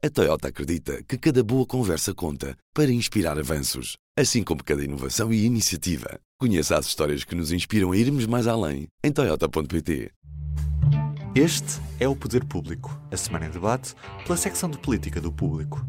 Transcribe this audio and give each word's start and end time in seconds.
A 0.00 0.08
Toyota 0.08 0.46
acredita 0.46 1.02
que 1.02 1.18
cada 1.18 1.42
boa 1.42 1.66
conversa 1.66 2.14
conta 2.14 2.56
para 2.72 2.88
inspirar 2.88 3.36
avanços, 3.36 3.96
assim 4.16 4.44
como 4.44 4.62
cada 4.62 4.84
inovação 4.84 5.32
e 5.32 5.44
iniciativa. 5.44 6.20
Conheça 6.38 6.78
as 6.78 6.86
histórias 6.86 7.24
que 7.24 7.34
nos 7.34 7.50
inspiram 7.50 7.90
a 7.90 7.96
irmos 7.96 8.24
mais 8.24 8.46
além 8.46 8.86
em 9.02 9.10
Toyota.pt. 9.10 10.12
Este 11.34 11.80
é 11.98 12.06
o 12.06 12.14
Poder 12.14 12.44
Público, 12.44 12.96
a 13.10 13.16
semana 13.16 13.46
em 13.46 13.50
debate 13.50 13.96
pela 14.24 14.36
secção 14.36 14.70
de 14.70 14.78
política 14.78 15.20
do 15.20 15.32
Público. 15.32 15.84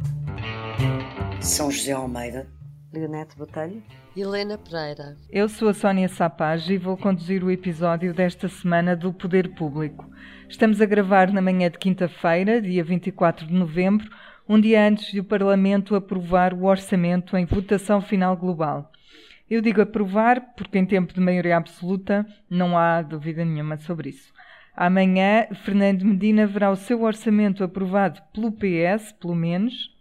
São 1.39 1.69
José 1.69 1.91
Almeida, 1.91 2.47
Leonete 2.91 3.37
Botelho, 3.37 3.83
Helena 4.17 4.57
Pereira. 4.57 5.17
Eu 5.29 5.47
sou 5.47 5.69
a 5.69 5.73
Sónia 5.75 6.09
Sapage 6.09 6.73
e 6.73 6.77
vou 6.79 6.97
conduzir 6.97 7.43
o 7.43 7.51
episódio 7.51 8.11
desta 8.11 8.49
semana 8.49 8.95
do 8.95 9.13
Poder 9.13 9.53
Público. 9.53 10.09
Estamos 10.49 10.81
a 10.81 10.85
gravar 10.85 11.31
na 11.31 11.43
manhã 11.43 11.69
de 11.69 11.77
quinta-feira, 11.77 12.59
dia 12.59 12.83
24 12.83 13.45
de 13.45 13.53
novembro, 13.53 14.09
um 14.47 14.59
dia 14.59 14.83
antes 14.83 15.11
de 15.11 15.19
o 15.19 15.23
Parlamento 15.23 15.95
aprovar 15.95 16.55
o 16.55 16.65
orçamento 16.65 17.37
em 17.37 17.45
votação 17.45 18.01
final 18.01 18.35
global. 18.35 18.91
Eu 19.47 19.61
digo 19.61 19.79
aprovar 19.79 20.55
porque, 20.57 20.79
em 20.79 20.87
tempo 20.87 21.13
de 21.13 21.21
maioria 21.21 21.55
absoluta, 21.55 22.25
não 22.49 22.75
há 22.75 22.99
dúvida 23.03 23.45
nenhuma 23.45 23.77
sobre 23.77 24.09
isso. 24.09 24.33
Amanhã, 24.75 25.45
Fernando 25.63 26.03
Medina 26.03 26.47
verá 26.47 26.71
o 26.71 26.75
seu 26.75 27.03
orçamento 27.03 27.63
aprovado 27.63 28.19
pelo 28.33 28.51
PS, 28.51 29.11
pelo 29.21 29.35
menos, 29.35 29.95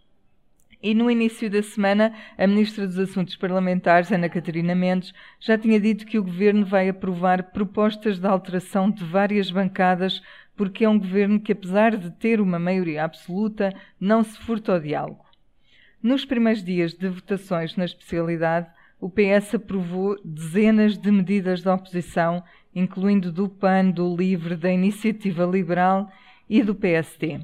e 0.81 0.93
no 0.93 1.11
início 1.11 1.49
da 1.49 1.61
semana, 1.61 2.13
a 2.37 2.47
Ministra 2.47 2.87
dos 2.87 2.97
Assuntos 2.97 3.35
Parlamentares, 3.35 4.11
Ana 4.11 4.29
Catarina 4.29 4.73
Mendes, 4.73 5.13
já 5.37 5.57
tinha 5.57 5.79
dito 5.79 6.05
que 6.05 6.17
o 6.17 6.23
Governo 6.23 6.65
vai 6.65 6.87
aprovar 6.87 7.51
propostas 7.51 8.17
de 8.17 8.25
alteração 8.25 8.89
de 8.89 9.03
várias 9.03 9.51
bancadas, 9.51 10.21
porque 10.55 10.85
é 10.85 10.89
um 10.89 10.97
Governo 10.97 11.39
que, 11.39 11.51
apesar 11.51 11.97
de 11.97 12.09
ter 12.11 12.39
uma 12.39 12.57
maioria 12.57 13.03
absoluta, 13.03 13.73
não 13.99 14.23
se 14.23 14.39
furta 14.39 14.71
ao 14.71 14.79
diálogo. 14.79 15.25
Nos 16.01 16.23
primeiros 16.23 16.63
dias 16.63 16.93
de 16.93 17.09
votações 17.09 17.75
na 17.75 17.83
especialidade, 17.83 18.67
o 19.01 19.09
PS 19.09 19.55
aprovou 19.55 20.17
dezenas 20.23 20.97
de 20.97 21.11
medidas 21.11 21.61
de 21.61 21.67
oposição, 21.67 22.41
incluindo 22.73 23.33
do 23.33 23.49
PAN, 23.49 23.89
do 23.91 24.15
LIVRE, 24.15 24.55
da 24.55 24.71
Iniciativa 24.71 25.43
Liberal 25.43 26.09
e 26.49 26.63
do 26.63 26.73
PSD. 26.73 27.41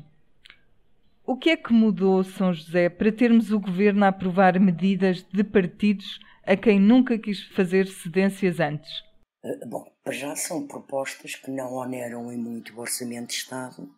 O 1.28 1.36
que 1.36 1.50
é 1.50 1.58
que 1.58 1.74
mudou, 1.74 2.24
São 2.24 2.54
José, 2.54 2.88
para 2.88 3.12
termos 3.12 3.52
o 3.52 3.60
governo 3.60 4.06
a 4.06 4.10
aprovar 4.10 4.60
medidas 4.60 5.26
de 5.34 5.44
partidos 5.44 6.20
a 6.46 6.56
quem 6.56 6.80
nunca 6.80 7.18
quis 7.18 7.44
fazer 7.48 7.88
cedências 7.88 8.60
antes? 8.60 9.02
Uh, 9.44 9.68
bom, 9.68 9.92
já 10.12 10.36
são 10.36 10.68
propostas 10.68 11.36
que 11.36 11.50
não 11.50 11.74
oneram 11.74 12.32
em 12.32 12.38
muito 12.38 12.76
o 12.76 12.80
orçamento 12.80 13.30
de 13.30 13.34
Estado 13.38 13.90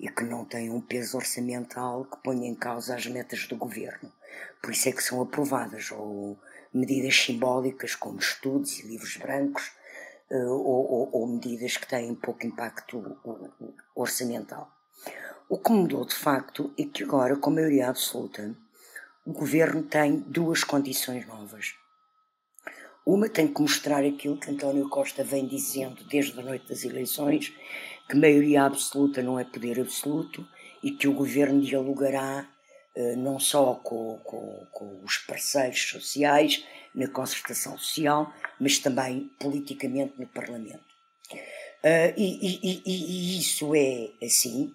e 0.00 0.08
que 0.08 0.24
não 0.24 0.44
têm 0.44 0.68
um 0.68 0.80
peso 0.80 1.16
orçamental 1.16 2.04
que 2.04 2.20
ponha 2.20 2.48
em 2.48 2.54
causa 2.56 2.96
as 2.96 3.06
metas 3.06 3.46
do 3.46 3.56
governo. 3.56 4.12
Por 4.60 4.72
isso 4.72 4.88
é 4.88 4.92
que 4.92 5.04
são 5.04 5.22
aprovadas, 5.22 5.92
ou 5.92 6.36
medidas 6.74 7.14
simbólicas 7.14 7.94
como 7.94 8.18
estudos 8.18 8.80
e 8.80 8.88
livros 8.88 9.16
brancos, 9.16 9.70
uh, 10.32 10.50
ou, 10.50 10.90
ou, 10.90 11.08
ou, 11.12 11.26
medidas 11.28 11.76
que 11.76 11.86
têm 11.86 12.12
pouco 12.16 12.44
impacto 12.44 13.16
orçamental. 13.94 14.68
O 15.48 15.58
que 15.58 15.70
mudou 15.70 16.04
de 16.04 16.14
facto 16.14 16.72
é 16.76 16.84
que 16.84 17.04
agora, 17.04 17.36
com 17.36 17.50
maioria 17.50 17.88
absoluta, 17.88 18.52
o 19.24 19.32
governo 19.32 19.82
tem 19.82 20.18
duas 20.18 20.64
condições 20.64 21.24
novas. 21.26 21.74
Uma 23.06 23.28
tem 23.28 23.46
que 23.46 23.60
mostrar 23.60 24.04
aquilo 24.04 24.36
que 24.36 24.50
António 24.50 24.88
Costa 24.88 25.22
vem 25.22 25.46
dizendo 25.46 26.02
desde 26.04 26.38
a 26.40 26.42
noite 26.42 26.68
das 26.68 26.84
eleições, 26.84 27.52
que 28.08 28.16
maioria 28.16 28.64
absoluta 28.64 29.22
não 29.22 29.38
é 29.38 29.44
poder 29.44 29.78
absoluto 29.80 30.44
e 30.82 30.90
que 30.90 31.06
o 31.06 31.14
governo 31.14 31.60
dialogará 31.60 32.48
eh, 32.96 33.14
não 33.14 33.38
só 33.38 33.74
com, 33.74 34.18
com, 34.24 34.66
com 34.72 35.00
os 35.04 35.18
parceiros 35.18 35.80
sociais 35.90 36.64
na 36.92 37.06
concertação 37.06 37.78
social, 37.78 38.32
mas 38.58 38.80
também 38.80 39.30
politicamente 39.38 40.14
no 40.18 40.26
Parlamento. 40.26 40.84
Uh, 41.84 42.10
e, 42.16 42.38
e, 42.42 42.82
e, 42.84 43.36
e, 43.36 43.38
isso 43.38 43.74
é 43.74 44.10
assim 44.24 44.74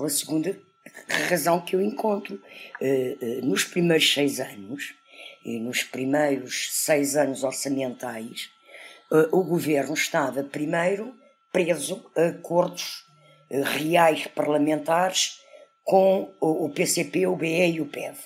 pela 0.00 0.08
segunda 0.08 0.58
razão 1.28 1.60
que 1.60 1.76
eu 1.76 1.82
encontro. 1.82 2.40
Eh, 2.80 3.16
eh, 3.20 3.40
nos 3.42 3.64
primeiros 3.64 4.10
seis 4.10 4.40
anos, 4.40 4.94
e 5.44 5.58
nos 5.60 5.82
primeiros 5.82 6.70
seis 6.72 7.16
anos 7.16 7.44
orçamentais, 7.44 8.50
eh, 9.12 9.28
o 9.30 9.44
governo 9.44 9.92
estava 9.92 10.42
primeiro 10.42 11.14
preso 11.52 12.10
a 12.16 12.28
acordos 12.28 13.04
reais 13.50 14.26
parlamentares 14.28 15.40
com 15.82 16.32
o 16.40 16.70
PCP, 16.70 17.26
o 17.26 17.34
BE 17.34 17.72
e 17.72 17.80
o 17.80 17.86
PEV. 17.86 18.16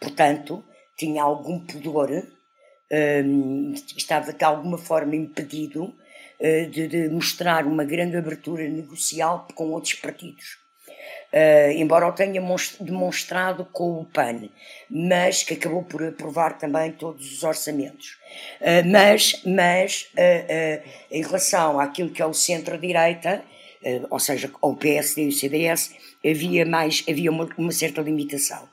Portanto, 0.00 0.64
tinha 0.96 1.22
algum 1.22 1.60
pudor, 1.60 2.10
estava 3.96 4.32
de 4.32 4.44
alguma 4.44 4.76
forma 4.76 5.14
impedido 5.14 5.94
de 6.72 7.08
mostrar 7.08 7.66
uma 7.66 7.84
grande 7.84 8.16
abertura 8.16 8.68
negocial 8.68 9.46
com 9.54 9.70
outros 9.70 9.94
partidos 9.94 10.63
uh, 11.34 11.70
embora 11.72 12.06
o 12.06 12.12
tenha 12.12 12.40
demonstrado 12.80 13.64
com 13.72 14.00
o 14.00 14.04
PAN, 14.04 14.48
mas 14.88 15.42
que 15.42 15.54
acabou 15.54 15.82
por 15.82 16.02
aprovar 16.04 16.56
também 16.58 16.92
todos 16.92 17.32
os 17.32 17.42
orçamentos. 17.42 18.18
Uh, 18.60 18.88
mas, 18.88 19.42
mas 19.44 20.08
uh, 20.14 20.88
em 21.10 21.22
relação 21.22 21.80
àquilo 21.80 22.10
que 22.10 22.22
é 22.22 22.26
o 22.26 22.34
centro-direita, 22.34 23.42
ou 24.08 24.18
seja, 24.18 24.50
ao 24.62 24.74
PSD 24.74 25.24
e 25.24 25.28
o 25.28 25.32
CDS, 25.32 25.94
havia, 26.24 26.64
mais, 26.64 27.04
havia 27.06 27.30
uma, 27.30 27.46
uma 27.58 27.70
certa 27.70 28.00
limitação. 28.00 28.66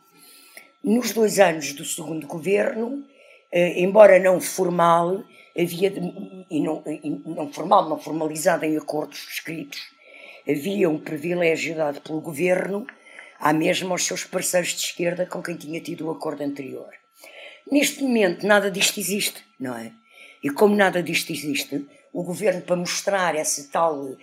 Nos 0.82 1.12
dois 1.12 1.38
anos 1.38 1.74
do 1.74 1.84
segundo 1.84 2.26
governo, 2.26 3.04
embora 3.52 4.18
não 4.20 4.40
formal, 4.40 5.22
havia, 5.54 5.92
e 6.50 6.62
não, 6.62 6.82
e 6.88 7.10
não 7.26 7.52
formal, 7.52 7.90
não 7.90 8.00
formalizado 8.00 8.64
em 8.64 8.78
acordos 8.78 9.28
escritos, 9.30 9.82
havia 10.48 10.90
um 10.90 11.00
privilégio 11.00 11.76
dado 11.76 12.02
pelo 12.02 12.22
governo 12.22 12.86
à 13.40 13.52
mesma 13.52 13.92
aos 13.92 14.06
seus 14.06 14.24
parceiros 14.24 14.70
de 14.70 14.86
esquerda 14.86 15.26
com 15.26 15.42
quem 15.42 15.56
tinha 15.56 15.82
tido 15.82 16.08
o 16.08 16.12
acordo 16.12 16.44
anterior. 16.44 16.90
Neste 17.70 18.04
momento, 18.04 18.46
nada 18.46 18.70
disto 18.70 19.00
existe, 19.00 19.44
não 19.60 19.76
é? 19.76 19.92
E 20.44 20.50
como 20.50 20.76
nada 20.76 21.02
disto 21.02 21.32
existe, 21.32 21.86
o 22.14 22.24
governo, 22.24 22.62
para 22.62 22.76
mostrar 22.76 23.36
essa 23.36 23.68
tal 23.72 24.04
uh, 24.04 24.18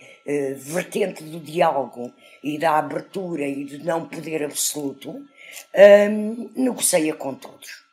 vertente 0.57 1.23
do 1.23 1.39
diálogo 1.39 2.13
e 2.43 2.57
da 2.57 2.77
abertura 2.77 3.47
e 3.47 3.65
do 3.65 3.83
não 3.83 4.07
poder 4.07 4.43
absoluto, 4.43 5.09
um, 5.09 6.49
negocia 6.55 7.13
com 7.15 7.33
todos. 7.33 7.83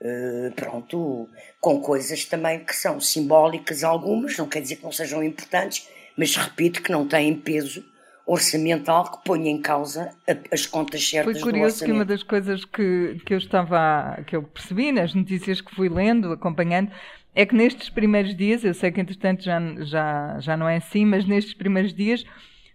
Uh, 0.00 0.50
pronto, 0.56 1.28
com 1.60 1.80
coisas 1.80 2.24
também 2.24 2.64
que 2.64 2.74
são 2.74 3.00
simbólicas, 3.00 3.84
algumas, 3.84 4.36
não 4.38 4.48
quer 4.48 4.62
dizer 4.62 4.76
que 4.76 4.84
não 4.84 4.92
sejam 4.92 5.22
importantes, 5.22 5.86
mas 6.16 6.36
repito 6.36 6.82
que 6.82 6.92
não 6.92 7.06
têm 7.06 7.34
peso 7.34 7.84
orçamental 8.26 9.10
que 9.10 9.24
ponha 9.24 9.50
em 9.50 9.60
causa 9.60 10.10
as 10.50 10.66
contas 10.66 11.06
certas 11.06 11.40
Foi 11.40 11.52
curioso 11.52 11.84
que 11.84 11.92
uma 11.92 12.04
das 12.04 12.22
coisas 12.22 12.64
que, 12.64 13.20
que 13.26 13.34
eu 13.34 13.38
estava, 13.38 14.18
que 14.26 14.36
eu 14.36 14.42
percebi 14.42 14.92
nas 14.92 15.14
notícias 15.14 15.60
que 15.60 15.74
fui 15.74 15.88
lendo, 15.88 16.32
acompanhando, 16.32 16.90
é 17.34 17.44
que 17.46 17.54
nestes 17.54 17.88
primeiros 17.88 18.36
dias, 18.36 18.64
eu 18.64 18.74
sei 18.74 18.90
que 18.92 19.00
entretanto 19.00 19.42
já, 19.42 19.60
já, 19.80 20.38
já 20.40 20.56
não 20.56 20.68
é 20.68 20.76
assim, 20.76 21.04
mas 21.04 21.24
nestes 21.26 21.54
primeiros 21.54 21.92
dias 21.92 22.24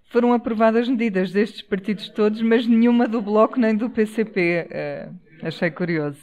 foram 0.09 0.33
aprovadas 0.33 0.87
medidas 0.87 1.31
destes 1.31 1.61
partidos 1.61 2.09
todos, 2.09 2.41
mas 2.41 2.65
nenhuma 2.65 3.07
do 3.07 3.21
Bloco 3.21 3.59
nem 3.59 3.75
do 3.75 3.89
PCP. 3.89 4.39
Uh, 4.39 4.73
eh, 4.73 5.09
achei 5.43 5.71
curioso. 5.71 6.19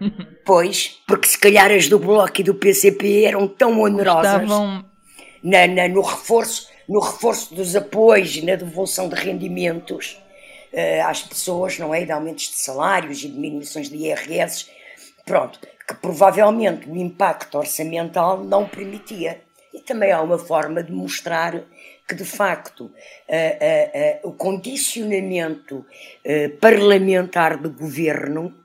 Pois, 0.44 1.00
porque 1.06 1.28
se 1.28 1.38
calhar 1.38 1.70
as 1.70 1.88
do 1.88 1.96
Bloco 1.96 2.40
e 2.40 2.42
do 2.42 2.54
PCP 2.54 3.22
eram 3.22 3.46
tão 3.46 3.80
onerosas. 3.80 4.42
Estavam 4.42 4.84
na, 5.42 5.66
na, 5.66 5.88
no, 5.88 6.00
reforço, 6.00 6.68
no 6.88 7.00
reforço 7.00 7.54
dos 7.54 7.74
apoios, 7.74 8.42
na 8.42 8.54
devolução 8.54 9.08
de 9.08 9.14
rendimentos 9.14 10.22
uh, 10.72 11.06
às 11.06 11.22
pessoas, 11.22 11.78
não 11.78 11.94
é? 11.94 12.04
De 12.04 12.12
aumentos 12.12 12.48
de 12.48 12.56
salários 12.56 13.22
e 13.24 13.28
diminuições 13.28 13.88
de 13.88 13.96
IRS, 13.96 14.70
pronto, 15.24 15.58
que 15.60 15.94
provavelmente 15.94 16.88
o 16.88 16.96
impacto 16.96 17.58
orçamental 17.58 18.42
não 18.44 18.68
permitia. 18.68 19.40
E 19.74 19.80
também 19.80 20.12
há 20.12 20.20
uma 20.20 20.38
forma 20.38 20.82
de 20.82 20.92
mostrar 20.92 21.62
que, 22.06 22.14
de 22.14 22.24
facto, 22.24 22.84
uh, 22.84 24.24
uh, 24.24 24.28
o 24.28 24.32
condicionamento 24.32 25.84
parlamentar 26.60 27.56
do 27.56 27.70
governo 27.70 28.61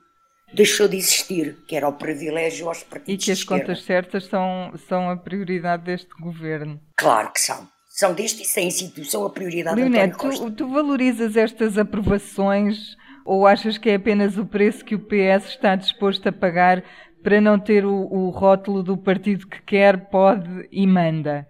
deixou 0.52 0.88
de 0.88 0.96
existir, 0.96 1.56
que 1.66 1.76
era 1.76 1.88
o 1.88 1.92
privilégio 1.92 2.68
aos 2.68 2.82
partidos 2.82 3.22
E 3.22 3.26
que 3.26 3.32
as 3.32 3.44
contas 3.44 3.82
certas 3.82 4.24
são, 4.24 4.72
são 4.88 5.10
a 5.10 5.16
prioridade 5.16 5.84
deste 5.84 6.10
governo. 6.20 6.80
Claro 6.96 7.32
que 7.32 7.40
são. 7.40 7.68
São 7.88 8.14
deste 8.14 8.42
e 8.42 8.46
sem 8.46 8.68
instituição 8.68 9.24
a 9.24 9.30
prioridade 9.30 9.80
Leonete, 9.80 10.16
tu, 10.16 10.50
tu 10.52 10.68
valorizas 10.68 11.36
estas 11.36 11.76
aprovações 11.76 12.96
ou 13.24 13.46
achas 13.46 13.76
que 13.76 13.90
é 13.90 13.96
apenas 13.96 14.38
o 14.38 14.46
preço 14.46 14.84
que 14.84 14.94
o 14.94 15.00
PS 15.00 15.48
está 15.48 15.74
disposto 15.74 16.28
a 16.28 16.32
pagar 16.32 16.82
para 17.22 17.40
não 17.40 17.58
ter 17.58 17.84
o, 17.84 17.92
o 17.92 18.30
rótulo 18.30 18.82
do 18.82 18.96
partido 18.96 19.46
que 19.46 19.60
quer, 19.62 20.08
pode 20.08 20.68
e 20.70 20.86
manda? 20.86 21.46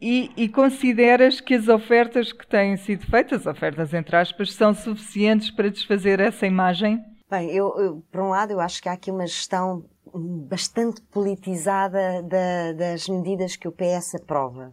E, 0.00 0.30
e, 0.36 0.48
consideras 0.48 1.40
que 1.40 1.54
as 1.54 1.68
ofertas 1.68 2.32
que 2.32 2.46
têm 2.46 2.76
sido 2.76 3.06
feitas, 3.06 3.46
ofertas 3.46 3.94
entre 3.94 4.16
aspas, 4.16 4.52
são 4.52 4.74
suficientes 4.74 5.50
para 5.50 5.70
desfazer 5.70 6.18
essa 6.18 6.46
imagem? 6.46 7.00
Bem, 7.32 7.50
eu, 7.50 7.74
eu, 7.78 8.02
por 8.12 8.20
um 8.20 8.28
lado, 8.28 8.50
eu 8.50 8.60
acho 8.60 8.82
que 8.82 8.90
há 8.90 8.92
aqui 8.92 9.10
uma 9.10 9.26
gestão 9.26 9.86
bastante 10.14 11.00
politizada 11.00 12.22
da, 12.22 12.72
das 12.76 13.08
medidas 13.08 13.56
que 13.56 13.66
o 13.66 13.72
PS 13.72 14.16
aprova. 14.16 14.70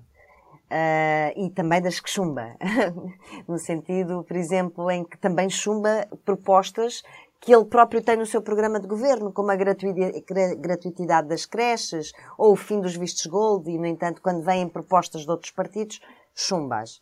Uh, 0.66 1.32
e 1.38 1.50
também 1.52 1.82
das 1.82 2.02
que 2.02 2.10
chumba. 2.10 2.58
no 3.48 3.58
sentido, 3.58 4.26
por 4.26 4.36
exemplo, 4.36 4.92
em 4.92 5.06
que 5.06 5.18
também 5.18 5.50
chumba 5.50 6.06
propostas 6.26 7.02
que 7.40 7.56
ele 7.56 7.64
próprio 7.64 8.04
tem 8.04 8.18
no 8.18 8.26
seu 8.26 8.42
programa 8.42 8.78
de 8.78 8.88
governo, 8.88 9.32
como 9.32 9.52
a 9.52 9.56
gratuitidade 9.56 11.30
das 11.30 11.46
creches 11.46 12.12
ou 12.38 12.52
o 12.52 12.58
fim 12.58 12.82
dos 12.82 12.94
vistos 12.94 13.26
gold, 13.26 13.72
e, 13.72 13.78
no 13.78 13.86
entanto, 13.86 14.22
quando 14.22 14.44
vêm 14.44 14.68
propostas 14.68 15.22
de 15.22 15.32
outros 15.32 15.52
partidos, 15.52 16.02
chumbas. 16.36 17.00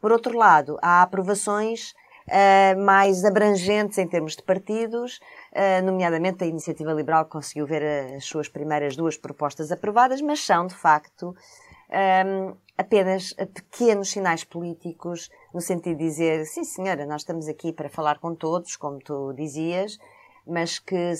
Por 0.00 0.10
outro 0.10 0.36
lado, 0.36 0.76
há 0.82 1.00
aprovações 1.00 1.94
uh, 2.28 2.80
mais 2.82 3.24
abrangentes 3.24 3.98
em 3.98 4.06
termos 4.06 4.36
de 4.36 4.42
partidos, 4.42 5.18
uh, 5.52 5.84
nomeadamente 5.84 6.44
a 6.44 6.46
Iniciativa 6.46 6.92
Liberal 6.92 7.26
conseguiu 7.26 7.66
ver 7.66 8.14
as 8.16 8.24
suas 8.24 8.48
primeiras 8.48 8.96
duas 8.96 9.16
propostas 9.16 9.70
aprovadas, 9.72 10.20
mas 10.20 10.40
são, 10.40 10.66
de 10.66 10.74
facto, 10.74 11.34
um, 11.90 12.56
apenas 12.76 13.32
pequenos 13.54 14.10
sinais 14.10 14.44
políticos, 14.44 15.30
no 15.54 15.60
sentido 15.60 15.98
de 15.98 16.04
dizer, 16.04 16.44
sim 16.46 16.64
senhora, 16.64 17.06
nós 17.06 17.22
estamos 17.22 17.48
aqui 17.48 17.72
para 17.72 17.88
falar 17.88 18.18
com 18.18 18.34
todos, 18.34 18.76
como 18.76 18.98
tu 18.98 19.32
dizias, 19.32 19.98
mas 20.46 20.78
que, 20.78 21.12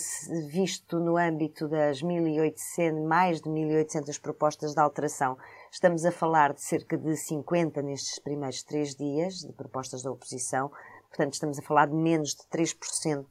visto 0.49 0.99
no 0.99 1.17
âmbito 1.17 1.67
das 1.67 2.01
1800, 2.01 3.03
mais 3.03 3.41
de 3.41 3.49
1800 3.49 4.17
propostas 4.19 4.73
de 4.73 4.79
alteração, 4.79 5.37
estamos 5.69 6.05
a 6.05 6.11
falar 6.11 6.53
de 6.53 6.61
cerca 6.61 6.97
de 6.97 7.15
50 7.17 7.81
nestes 7.81 8.19
primeiros 8.19 8.63
três 8.63 8.95
dias 8.95 9.39
de 9.39 9.51
propostas 9.51 10.01
da 10.01 10.11
oposição, 10.11 10.71
portanto 11.09 11.33
estamos 11.33 11.59
a 11.59 11.61
falar 11.61 11.87
de 11.87 11.95
menos 11.95 12.35
de 12.35 12.43
3% 12.43 13.25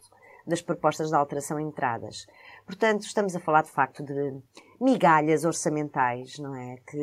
das 0.47 0.63
propostas 0.63 1.09
de 1.09 1.17
alteração 1.17 1.59
entradas. 1.59 2.27
Portanto, 2.65 3.03
estamos 3.03 3.35
a 3.35 3.41
falar 3.41 3.63
de 3.63 3.71
facto 3.71 4.03
de 4.03 4.41
migalhas 4.81 5.45
orçamentais, 5.45 6.39
não 6.39 6.55
é? 6.55 6.77
Que, 6.87 6.99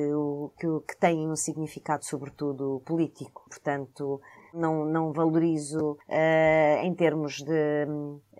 que, 0.57 0.67
que 0.87 0.97
têm 0.97 1.29
um 1.29 1.35
significado, 1.35 2.05
sobretudo, 2.05 2.81
político. 2.85 3.45
Portanto, 3.49 4.21
não, 4.53 4.85
não 4.85 5.11
valorizo 5.11 5.93
uh, 5.93 6.83
em 6.83 6.93
termos 6.93 7.41
de, 7.41 7.87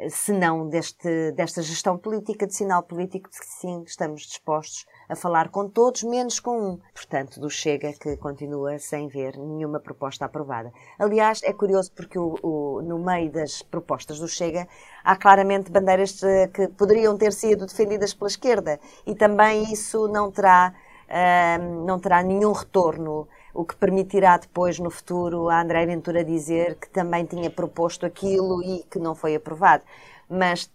senão 0.10 0.68
deste, 0.68 1.32
desta 1.32 1.62
gestão 1.62 1.98
política, 1.98 2.46
de 2.46 2.56
sinal 2.56 2.84
político, 2.84 3.30
de 3.30 3.40
que 3.40 3.46
sim, 3.46 3.84
estamos 3.86 4.22
dispostos 4.22 4.86
a 5.10 5.16
falar 5.16 5.50
com 5.50 5.68
todos, 5.68 6.04
menos 6.04 6.40
com 6.40 6.60
um. 6.60 6.80
Portanto, 6.94 7.40
do 7.40 7.50
Chega, 7.50 7.94
que 7.94 8.16
continua 8.18 8.78
sem 8.80 9.08
ver 9.08 9.38
nenhuma 9.38 9.80
proposta 9.80 10.26
aprovada. 10.26 10.72
Aliás, 11.00 11.42
é 11.44 11.54
curioso 11.54 11.92
porque 11.94 12.18
o, 12.18 12.36
o, 12.42 12.82
no 12.82 13.00
meio 13.00 13.32
das 13.32 13.62
propostas 13.62 14.20
do 14.20 14.28
Chega 14.28 14.68
há 15.04 15.16
claramente 15.16 15.72
bandeiras 15.72 16.22
eh, 16.24 16.48
que 16.48 16.68
poderiam 16.68 17.18
ter 17.18 17.34
sido 17.34 17.66
defendidas 17.66 18.14
pela 18.14 18.28
esquerda 18.28 18.80
e 19.06 19.16
também 19.16 19.72
isso 19.72 20.08
não 20.08 20.32
terá, 20.32 20.74
uh, 21.10 21.86
não 21.86 22.00
terá 22.00 22.24
nenhum 22.24 22.52
retorno 22.52 23.28
o 23.54 23.64
que 23.64 23.76
permitirá 23.76 24.36
depois, 24.38 24.80
no 24.80 24.90
futuro, 24.90 25.50
a 25.50 25.62
André 25.62 25.86
Ventura 25.86 26.24
dizer 26.24 26.76
que 26.76 26.90
também 26.90 27.24
tinha 27.26 27.50
proposto 27.50 28.06
aquilo 28.06 28.64
e 28.64 28.84
que 28.90 28.98
não 28.98 29.14
foi 29.14 29.36
aprovado. 29.36 29.84
Mas 30.28 30.70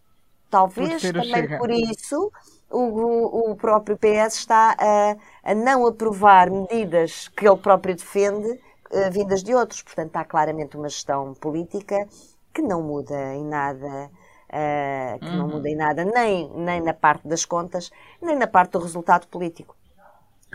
talvez 0.48 1.02
também 1.02 1.58
por 1.58 1.70
isso 1.70 2.30
o, 2.70 3.50
o 3.50 3.56
próprio 3.56 3.96
PS 3.96 4.36
está 4.36 4.76
a, 4.78 5.16
a, 5.50 5.54
não 5.54 5.86
aprovar 5.86 6.50
medidas 6.50 7.28
que 7.28 7.48
ele 7.48 7.56
próprio 7.56 7.96
defende, 7.96 8.48
uh, 8.48 9.10
vindas 9.10 9.42
de 9.42 9.54
outros. 9.54 9.82
Portanto, 9.82 10.14
há 10.16 10.24
claramente 10.24 10.76
uma 10.76 10.88
gestão 10.88 11.34
política 11.34 12.06
que 12.54 12.62
não 12.62 12.82
muda 12.82 13.34
em 13.34 13.44
nada. 13.44 14.10
Uh, 14.48 15.18
que 15.18 15.26
uhum. 15.26 15.36
não 15.36 15.48
muda 15.48 15.68
em 15.68 15.76
nada, 15.76 16.06
nem, 16.06 16.48
nem 16.54 16.80
na 16.80 16.94
parte 16.94 17.28
das 17.28 17.44
contas, 17.44 17.90
nem 18.22 18.34
na 18.34 18.46
parte 18.46 18.70
do 18.70 18.78
resultado 18.78 19.26
político. 19.26 19.76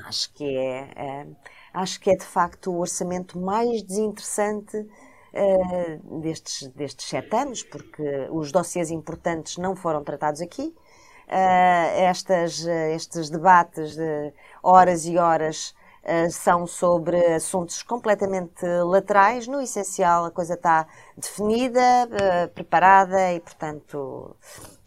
Acho 0.03 0.33
que 0.33 0.57
é. 0.57 1.25
Uh, 1.27 1.35
acho 1.73 1.99
que 1.99 2.11
é 2.11 2.15
de 2.15 2.25
facto 2.25 2.71
o 2.71 2.79
orçamento 2.79 3.39
mais 3.39 3.81
desinteressante 3.81 4.77
uh, 4.77 6.19
destes, 6.21 6.67
destes 6.69 7.07
sete 7.09 7.35
anos, 7.35 7.63
porque 7.63 8.27
os 8.29 8.51
dossiês 8.51 8.91
importantes 8.91 9.57
não 9.57 9.75
foram 9.75 10.03
tratados 10.03 10.41
aqui. 10.41 10.73
Uh, 11.27 12.01
estas, 12.01 12.65
estes 12.65 13.29
debates 13.29 13.95
de 13.95 14.33
horas 14.61 15.05
e 15.05 15.17
horas 15.17 15.73
uh, 16.03 16.29
são 16.29 16.67
sobre 16.67 17.17
assuntos 17.33 17.81
completamente 17.81 18.65
laterais. 18.85 19.47
No 19.47 19.59
essencial, 19.59 20.25
a 20.25 20.31
coisa 20.31 20.53
está 20.53 20.85
definida, 21.17 21.81
preparada 22.53 23.33
e, 23.33 23.39
portanto, 23.39 24.35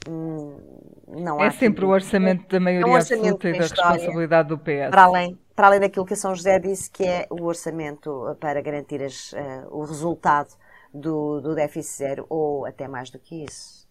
hum, 0.08 0.56
não 1.08 1.42
é 1.42 1.50
sempre 1.50 1.84
o 1.84 1.88
orçamento 1.88 2.46
da 2.48 2.60
maioria 2.60 2.92
é 2.92 2.96
absoluta 2.96 3.48
e 3.48 3.52
da 3.52 3.58
responsabilidade 3.58 4.48
do 4.50 4.58
PS. 4.58 4.90
Para 4.90 5.04
além, 5.04 5.36
para 5.56 5.68
além 5.68 5.80
daquilo 5.80 6.04
que 6.04 6.14
São 6.14 6.34
José 6.34 6.58
disse, 6.58 6.90
que 6.90 7.02
é 7.02 7.26
o 7.30 7.42
orçamento 7.44 8.36
para 8.38 8.60
garantir 8.60 9.02
as, 9.02 9.32
uh, 9.32 9.36
o 9.70 9.84
resultado 9.84 10.50
do, 10.92 11.40
do 11.40 11.54
déficit 11.54 11.96
zero, 11.96 12.26
ou 12.28 12.66
até 12.66 12.86
mais 12.86 13.08
do 13.08 13.18
que 13.18 13.42
isso. 13.42 13.88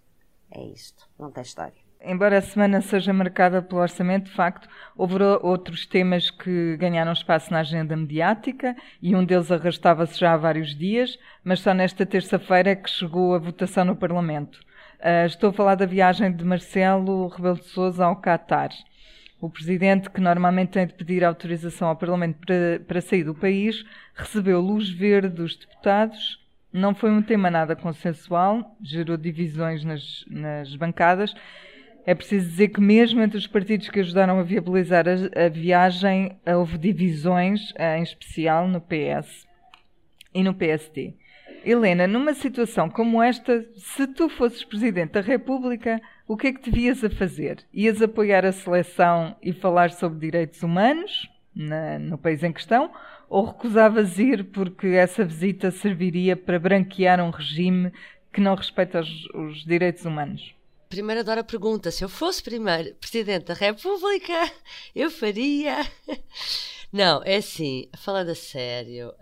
É 0.52 0.64
isto, 0.64 1.10
não 1.20 1.32
tem 1.32 1.42
história. 1.42 1.86
Embora 2.08 2.38
a 2.38 2.42
semana 2.42 2.82
seja 2.82 3.12
marcada 3.12 3.64
pelo 3.64 3.82
orçamento, 3.82 4.26
de 4.26 4.36
facto, 4.36 4.70
houve 4.96 5.16
outros 5.42 5.88
temas 5.88 6.30
que 6.30 6.78
ganharam 6.78 7.12
espaço 7.12 7.52
na 7.52 7.62
agenda 7.62 7.98
mediática 7.98 8.76
e 9.02 9.16
um 9.16 9.26
deles 9.26 9.52
arrastava-se 9.52 10.20
já 10.20 10.34
há 10.34 10.38
vários 10.38 10.76
dias, 10.76 11.18
mas 11.44 11.62
só 11.62 11.74
nesta 11.74 12.06
terça-feira 12.06 12.70
é 12.72 12.76
que 12.76 12.90
chegou 12.90 13.34
a 13.34 13.40
votação 13.40 13.84
no 13.84 13.96
Parlamento. 13.96 14.60
Uh, 15.00 15.26
estou 15.26 15.50
a 15.50 15.54
falar 15.54 15.76
da 15.76 15.88
viagem 15.88 16.32
de 16.32 16.46
Marcelo 16.46 17.28
Rebelo 17.28 17.58
de 17.58 17.66
Sousa 17.66 18.06
ao 18.06 18.18
Catar. 18.18 18.70
O 19.40 19.50
presidente, 19.50 20.10
que 20.10 20.22
normalmente 20.22 20.72
tem 20.72 20.88
de 20.88 20.94
pedir 20.94 21.24
autorização 21.24 21.90
ao 21.90 21.96
Parlamento 21.96 22.38
para, 22.46 22.80
para 22.88 23.02
sair 23.02 23.24
do 23.24 23.36
país, 23.36 23.86
recebeu 24.16 24.62
luz 24.62 24.90
verde 24.90 25.30
dos 25.30 25.56
deputados. 25.56 26.42
Não 26.72 26.96
foi 26.96 27.12
um 27.12 27.22
tema 27.22 27.52
nada 27.52 27.76
consensual, 27.76 28.76
gerou 28.82 29.18
divisões 29.18 29.84
nas, 29.84 30.26
nas 30.28 30.76
bancadas. 30.76 31.36
É 32.06 32.14
preciso 32.14 32.50
dizer 32.50 32.70
que, 32.70 32.80
mesmo 32.80 33.22
entre 33.22 33.38
os 33.38 33.48
partidos 33.48 33.90
que 33.90 34.00
ajudaram 34.00 34.40
a 34.40 34.44
viabilizar 34.44 35.06
a, 35.08 35.46
a 35.46 35.50
viagem, 35.50 36.38
houve 36.46 36.78
divisões, 36.78 37.74
em 37.80 38.04
especial 38.04 38.68
no 38.68 38.80
PS 38.80 39.48
e 40.34 40.44
no 40.44 40.54
PSD. 40.54 41.14
Helena, 41.66 42.06
numa 42.06 42.36
situação 42.36 42.90
como 42.90 43.24
esta, 43.24 43.66
se 43.76 44.06
tu 44.06 44.30
fosses 44.30 44.64
Presidente 44.64 45.14
da 45.14 45.22
República, 45.22 46.00
o 46.28 46.36
que 46.36 46.48
é 46.48 46.54
que 46.54 46.70
devias 46.70 47.04
a 47.04 47.10
fazer? 47.10 47.64
Ias 47.74 48.02
apoiar 48.02 48.46
a 48.46 48.52
seleção 48.52 49.36
e 49.42 49.54
falar 49.54 49.92
sobre 49.92 50.20
direitos 50.20 50.64
humanos 50.64 51.30
na, 51.54 52.00
no 52.00 52.18
país 52.18 52.44
em 52.44 52.52
questão? 52.52 52.92
Ou 53.30 53.46
recusavas 53.46 54.18
ir 54.18 54.46
porque 54.46 54.88
essa 54.88 55.24
visita 55.24 55.72
serviria 55.72 56.36
para 56.36 56.60
branquear 56.60 57.24
um 57.24 57.30
regime 57.30 57.92
que 58.34 58.42
não 58.42 58.56
respeita 58.56 59.02
os, 59.02 59.26
os 59.34 59.64
direitos 59.64 60.04
humanos? 60.06 60.56
Primeiro 60.90 61.22
adoro 61.22 61.42
a 61.42 61.44
pergunta. 61.44 61.92
Se 61.92 62.04
eu 62.04 62.10
fosse 62.10 62.42
primeiro 62.42 62.96
Presidente 62.96 63.46
da 63.46 63.54
República, 63.54 64.52
eu 64.96 65.10
faria. 65.12 65.78
Não, 66.92 67.22
é 67.26 67.38
assim, 67.38 67.90
falando 67.98 68.30
a 68.30 68.36
sério, 68.36 69.14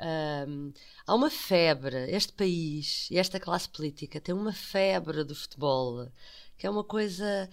hum, 0.48 0.72
há 1.08 1.16
uma 1.16 1.30
febre. 1.30 2.12
Este 2.12 2.32
país 2.32 3.10
e 3.10 3.18
esta 3.18 3.40
classe 3.40 3.68
política 3.68 4.22
tem 4.22 4.36
uma 4.36 4.54
febre 4.54 5.24
do 5.24 5.34
futebol 5.34 6.08
que 6.64 6.68
é 6.68 6.70
uma 6.70 6.86
coisa 6.86 7.50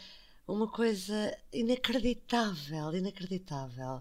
uma 0.46 0.68
coisa 0.68 1.36
inacreditável, 1.52 2.94
inacreditável. 2.94 3.96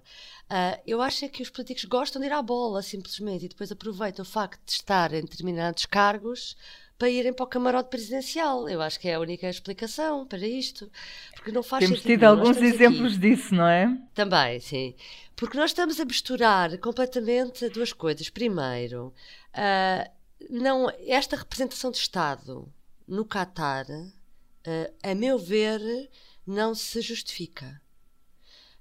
Uh, 0.45 0.79
eu 0.85 1.01
acho 1.01 1.25
é 1.25 1.27
que 1.27 1.41
os 1.41 1.49
políticos 1.49 1.85
gostam 1.85 2.21
de 2.21 2.27
ir 2.27 2.31
à 2.31 2.43
bola, 2.43 2.83
simplesmente, 2.83 3.45
e 3.45 3.49
depois 3.49 3.71
aproveitam 3.71 4.21
o 4.21 4.27
facto 4.27 4.63
de 4.65 4.71
estar 4.73 5.11
em 5.13 5.21
determinados 5.21 5.87
cargos 5.87 6.55
para 6.95 7.09
irem 7.09 7.33
para 7.33 7.43
o 7.43 7.47
camarote 7.47 7.89
presidencial. 7.89 8.69
Eu 8.69 8.83
acho 8.83 8.99
que 8.99 9.07
é 9.07 9.15
a 9.15 9.19
única 9.19 9.49
explicação 9.49 10.27
para 10.27 10.45
isto. 10.47 10.91
Porque 11.33 11.51
não 11.51 11.63
faz 11.63 11.85
Temos 11.85 12.01
tido 12.01 12.23
alguns 12.25 12.57
exemplos 12.57 13.13
aqui. 13.13 13.21
disso, 13.21 13.55
não 13.55 13.67
é? 13.67 13.97
Também, 14.13 14.59
sim. 14.59 14.95
Porque 15.35 15.57
nós 15.57 15.71
estamos 15.71 15.99
a 15.99 16.05
misturar 16.05 16.77
completamente 16.77 17.67
duas 17.69 17.93
coisas. 17.93 18.29
Primeiro, 18.29 19.13
uh, 19.55 20.09
não, 20.51 20.87
esta 21.07 21.35
representação 21.35 21.89
de 21.89 21.97
Estado 21.97 22.71
no 23.07 23.25
Catar 23.25 23.85
a 25.03 25.15
meu 25.15 25.37
ver, 25.37 26.09
não 26.45 26.75
se 26.75 27.01
justifica. 27.01 27.81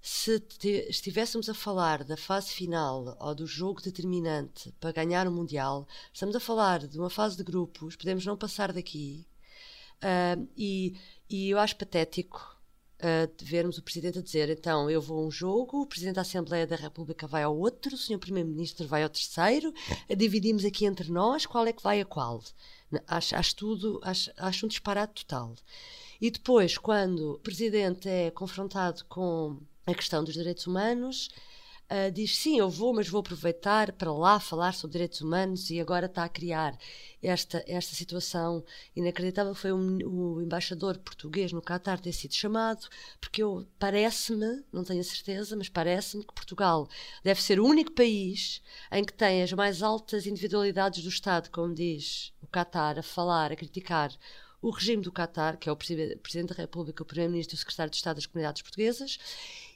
Se 0.00 0.42
estivéssemos 0.88 1.48
a 1.48 1.54
falar 1.54 2.04
da 2.04 2.16
fase 2.16 2.50
final 2.50 3.16
ou 3.20 3.34
do 3.34 3.46
jogo 3.46 3.82
determinante 3.82 4.72
para 4.80 4.92
ganhar 4.92 5.26
o 5.26 5.30
Mundial, 5.30 5.86
estamos 6.12 6.34
a 6.36 6.40
falar 6.40 6.86
de 6.86 6.98
uma 6.98 7.10
fase 7.10 7.36
de 7.36 7.44
grupos, 7.44 7.96
podemos 7.96 8.24
não 8.24 8.36
passar 8.36 8.72
daqui. 8.72 9.26
Uh, 9.98 10.48
e, 10.56 10.96
e 11.28 11.50
eu 11.50 11.58
acho 11.58 11.76
patético 11.76 12.57
uh, 13.00 13.32
vermos 13.42 13.78
o 13.78 13.82
Presidente 13.82 14.18
a 14.18 14.22
dizer: 14.22 14.50
então, 14.50 14.90
eu 14.90 15.00
vou 15.00 15.24
a 15.24 15.26
um 15.26 15.30
jogo, 15.30 15.82
o 15.82 15.86
Presidente 15.86 16.16
da 16.16 16.22
Assembleia 16.22 16.66
da 16.66 16.76
República 16.76 17.26
vai 17.26 17.42
ao 17.42 17.56
outro, 17.56 17.94
o 17.94 17.98
Sr. 17.98 18.18
Primeiro-Ministro 18.18 18.86
vai 18.86 19.02
ao 19.02 19.08
terceiro, 19.08 19.72
dividimos 20.16 20.64
aqui 20.64 20.84
entre 20.84 21.10
nós 21.10 21.46
qual 21.46 21.66
é 21.66 21.72
que 21.72 21.82
vai 21.82 22.00
a 22.00 22.04
qual. 22.04 22.42
Acho, 23.06 23.36
acho 23.36 23.56
tudo, 23.56 24.00
acho, 24.02 24.30
acho 24.36 24.66
um 24.66 24.68
disparate 24.68 25.24
total. 25.24 25.54
E 26.20 26.30
depois, 26.30 26.76
quando 26.76 27.34
o 27.34 27.38
Presidente 27.38 28.08
é 28.08 28.30
confrontado 28.30 29.04
com 29.04 29.58
a 29.86 29.94
questão 29.94 30.24
dos 30.24 30.34
direitos 30.34 30.66
humanos, 30.66 31.28
uh, 31.90 32.12
diz 32.12 32.36
sim, 32.36 32.58
eu 32.58 32.68
vou, 32.68 32.94
mas 32.94 33.08
vou 33.08 33.20
aproveitar 33.20 33.92
para 33.92 34.12
lá 34.12 34.38
falar 34.38 34.72
sobre 34.74 34.92
direitos 34.92 35.20
humanos 35.20 35.70
e 35.70 35.80
agora 35.80 36.06
está 36.06 36.24
a 36.24 36.28
criar 36.28 36.78
esta, 37.22 37.64
esta 37.66 37.94
situação 37.94 38.64
inacreditável. 38.94 39.54
Foi 39.54 39.72
um, 39.72 39.98
o 40.06 40.42
embaixador 40.42 40.98
português 40.98 41.52
no 41.52 41.62
Qatar 41.62 42.00
ter 42.00 42.12
sido 42.12 42.34
chamado, 42.34 42.86
porque 43.20 43.42
eu 43.42 43.66
parece-me, 43.78 44.64
não 44.72 44.84
tenho 44.84 45.00
a 45.00 45.04
certeza, 45.04 45.56
mas 45.56 45.68
parece-me 45.68 46.24
que 46.24 46.34
Portugal 46.34 46.88
deve 47.24 47.42
ser 47.42 47.58
o 47.58 47.66
único 47.66 47.92
país 47.92 48.62
em 48.92 49.04
que 49.04 49.12
tem 49.12 49.42
as 49.42 49.52
mais 49.52 49.82
altas 49.82 50.26
individualidades 50.26 51.02
do 51.02 51.08
Estado, 51.08 51.50
como 51.50 51.74
diz 51.74 52.32
o 52.42 52.46
Qatar, 52.46 52.98
a 52.98 53.02
falar, 53.02 53.52
a 53.52 53.56
criticar 53.56 54.12
o 54.60 54.70
regime 54.70 55.02
do 55.02 55.12
Qatar, 55.12 55.56
que 55.56 55.68
é 55.68 55.72
o 55.72 55.76
Presidente 55.76 56.48
da 56.48 56.54
República, 56.54 57.02
o 57.02 57.06
Primeiro-Ministro 57.06 57.54
e 57.54 57.56
o 57.56 57.58
Secretário 57.58 57.90
de 57.90 57.96
Estado 57.96 58.16
das 58.16 58.26
Comunidades 58.26 58.62
Portuguesas, 58.62 59.18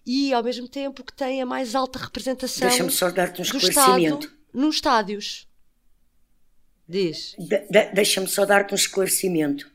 e 0.04 0.32
ao 0.32 0.42
mesmo 0.42 0.68
tempo 0.68 1.04
que 1.04 1.12
tem 1.12 1.40
a 1.40 1.47
mais 1.47 1.75
alta 1.75 1.99
representação 1.99 2.68
Deixa-me 2.68 2.90
só 2.90 3.11
dar-te 3.11 3.40
um 3.40 3.44
esclarecimento. 3.44 4.26
Estado 4.26 4.42
nos 4.52 4.76
estádios. 4.76 5.49
Diz. 6.88 7.35
De, 7.38 7.59
de, 7.71 7.92
Deixa-me 7.94 8.28
só 8.28 8.44
dar-te 8.44 8.73
um 8.73 8.76
esclarecimento. 8.76 9.71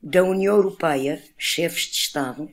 Da 0.00 0.22
União 0.22 0.54
Europeia, 0.56 1.22
chefes 1.38 1.86
de 1.86 1.96
Estado, 1.96 2.50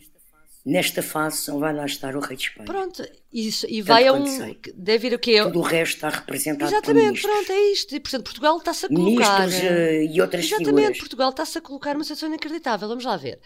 nesta 0.66 1.04
fase 1.04 1.38
só 1.38 1.58
vai 1.58 1.74
lá 1.74 1.86
estar 1.86 2.16
o 2.16 2.22
rei 2.22 2.38
de 2.38 2.44
Espanha. 2.44 2.66
Pronto, 2.66 3.06
isso, 3.32 3.68
e 3.70 3.82
vai 3.82 4.08
a 4.08 4.14
um. 4.14 4.26
Sei. 4.26 4.58
Deve 4.74 5.08
ir 5.08 5.14
o 5.16 5.20
quê? 5.20 5.42
Tudo 5.44 5.60
o 5.60 5.62
resto 5.62 5.96
está 5.96 6.10
representado 6.10 6.72
Exatamente, 6.72 7.22
pronto, 7.22 7.52
é 7.52 7.72
isto. 7.74 7.94
E, 7.94 8.00
portanto, 8.00 8.24
Portugal 8.24 8.58
está-se 8.58 8.86
a 8.86 8.90
colocar. 8.90 9.48
Ministros 9.48 9.70
uh, 9.70 10.14
e 10.16 10.22
outras 10.22 10.46
Exatamente, 10.46 10.70
figuras. 10.70 10.98
Portugal 10.98 11.30
está-se 11.32 11.58
a 11.58 11.62
colocar 11.62 11.94
numa 11.94 12.04
situação 12.06 12.30
inacreditável. 12.30 12.88
Vamos 12.88 13.04
lá 13.04 13.18
ver. 13.18 13.40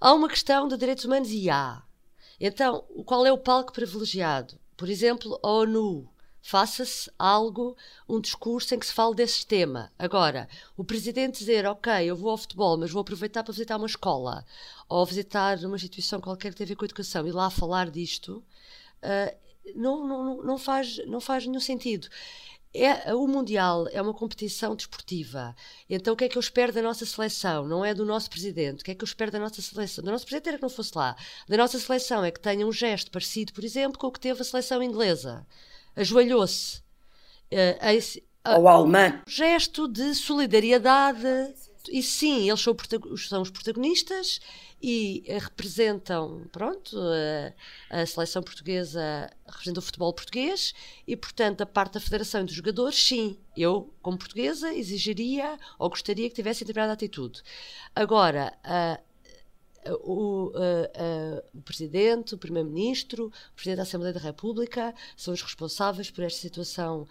Há 0.00 0.14
uma 0.14 0.28
questão 0.28 0.68
de 0.68 0.76
direitos 0.76 1.04
humanos 1.04 1.28
e 1.32 1.50
há. 1.50 1.82
Então, 2.40 2.84
qual 3.04 3.26
é 3.26 3.32
o 3.32 3.38
palco 3.38 3.72
privilegiado? 3.72 4.58
Por 4.76 4.88
exemplo, 4.88 5.38
a 5.42 5.48
ONU. 5.48 6.08
Faça-se 6.40 7.10
algo, 7.18 7.76
um 8.08 8.20
discurso 8.20 8.74
em 8.74 8.78
que 8.78 8.86
se 8.86 8.92
fale 8.92 9.14
desse 9.14 9.44
tema. 9.44 9.92
Agora, 9.98 10.48
o 10.76 10.84
presidente 10.84 11.40
dizer, 11.40 11.66
ok, 11.66 11.92
eu 12.04 12.16
vou 12.16 12.30
ao 12.30 12.38
futebol, 12.38 12.78
mas 12.78 12.90
vou 12.90 13.02
aproveitar 13.02 13.42
para 13.42 13.52
visitar 13.52 13.76
uma 13.76 13.86
escola 13.86 14.46
ou 14.88 15.04
visitar 15.04 15.58
uma 15.58 15.76
instituição 15.76 16.20
qualquer 16.20 16.52
que 16.52 16.56
tenha 16.56 16.66
a 16.66 16.68
ver 16.68 16.76
com 16.76 16.84
a 16.84 16.86
educação 16.86 17.26
e 17.26 17.32
lá 17.32 17.50
falar 17.50 17.90
disto, 17.90 18.42
uh, 19.02 19.36
não, 19.74 20.06
não, 20.06 20.42
não, 20.42 20.58
faz, 20.58 21.04
não 21.06 21.20
faz 21.20 21.44
nenhum 21.44 21.60
sentido. 21.60 22.08
É, 22.74 23.14
o 23.14 23.26
Mundial 23.26 23.86
é 23.92 24.00
uma 24.00 24.12
competição 24.12 24.76
desportiva. 24.76 25.54
Então, 25.88 26.14
o 26.14 26.16
que 26.16 26.24
é 26.24 26.28
que 26.28 26.36
eu 26.36 26.40
espero 26.40 26.72
da 26.72 26.82
nossa 26.82 27.06
seleção? 27.06 27.66
Não 27.66 27.84
é 27.84 27.94
do 27.94 28.04
nosso 28.04 28.28
presidente. 28.28 28.82
O 28.82 28.84
que 28.84 28.90
é 28.90 28.94
que 28.94 29.02
eu 29.02 29.06
espero 29.06 29.30
da 29.30 29.38
nossa 29.38 29.60
seleção? 29.62 30.04
Do 30.04 30.10
nosso 30.10 30.26
presidente 30.26 30.48
era 30.48 30.58
que 30.58 30.62
não 30.62 30.68
fosse 30.68 30.92
lá. 30.94 31.16
Da 31.48 31.56
nossa 31.56 31.78
seleção 31.78 32.24
é 32.24 32.30
que 32.30 32.40
tenha 32.40 32.66
um 32.66 32.72
gesto 32.72 33.10
parecido, 33.10 33.52
por 33.52 33.64
exemplo, 33.64 33.98
com 33.98 34.06
o 34.08 34.12
que 34.12 34.20
teve 34.20 34.40
a 34.40 34.44
seleção 34.44 34.82
inglesa. 34.82 35.46
Ajoelhou-se. 35.96 36.78
Uh, 37.50 38.22
Ou 38.56 38.68
alemã. 38.68 39.22
Um 39.26 39.30
gesto 39.30 39.88
de 39.88 40.14
solidariedade. 40.14 41.54
E 41.90 42.02
sim, 42.02 42.48
eles 42.48 42.60
são, 42.60 42.76
são 43.16 43.42
os 43.42 43.50
protagonistas 43.50 44.40
e 44.80 45.24
eh, 45.26 45.38
representam, 45.38 46.46
pronto, 46.52 46.96
a, 47.90 48.00
a, 48.02 48.06
seleção 48.06 48.42
portuguesa 48.42 49.30
representa 49.46 49.80
o 49.80 49.82
futebol 49.82 50.12
português 50.12 50.74
e, 51.06 51.16
portanto, 51.16 51.62
a 51.62 51.66
parte 51.66 51.94
da 51.94 52.00
federação 52.00 52.42
e 52.42 52.44
dos 52.44 52.54
jogadores, 52.54 53.02
sim, 53.02 53.36
eu, 53.56 53.92
como 54.00 54.18
portuguesa, 54.18 54.72
exigiria 54.72 55.58
ou 55.78 55.90
gostaria 55.90 56.28
que 56.28 56.34
tivessem 56.36 56.66
determinada 56.66 56.92
atitude. 56.92 57.42
Agora, 57.94 58.56
o, 60.00 60.48
uh, 60.48 60.50
uh, 60.50 61.58
o, 61.58 61.62
Presidente, 61.62 62.34
o 62.34 62.38
Primeiro-Ministro, 62.38 63.26
o 63.26 63.54
Presidente 63.54 63.76
da 63.76 63.82
Assembleia 63.82 64.14
da 64.14 64.20
República 64.20 64.94
são 65.16 65.34
os 65.34 65.42
responsáveis 65.42 66.10
por 66.10 66.24
esta 66.24 66.40
situação 66.40 67.06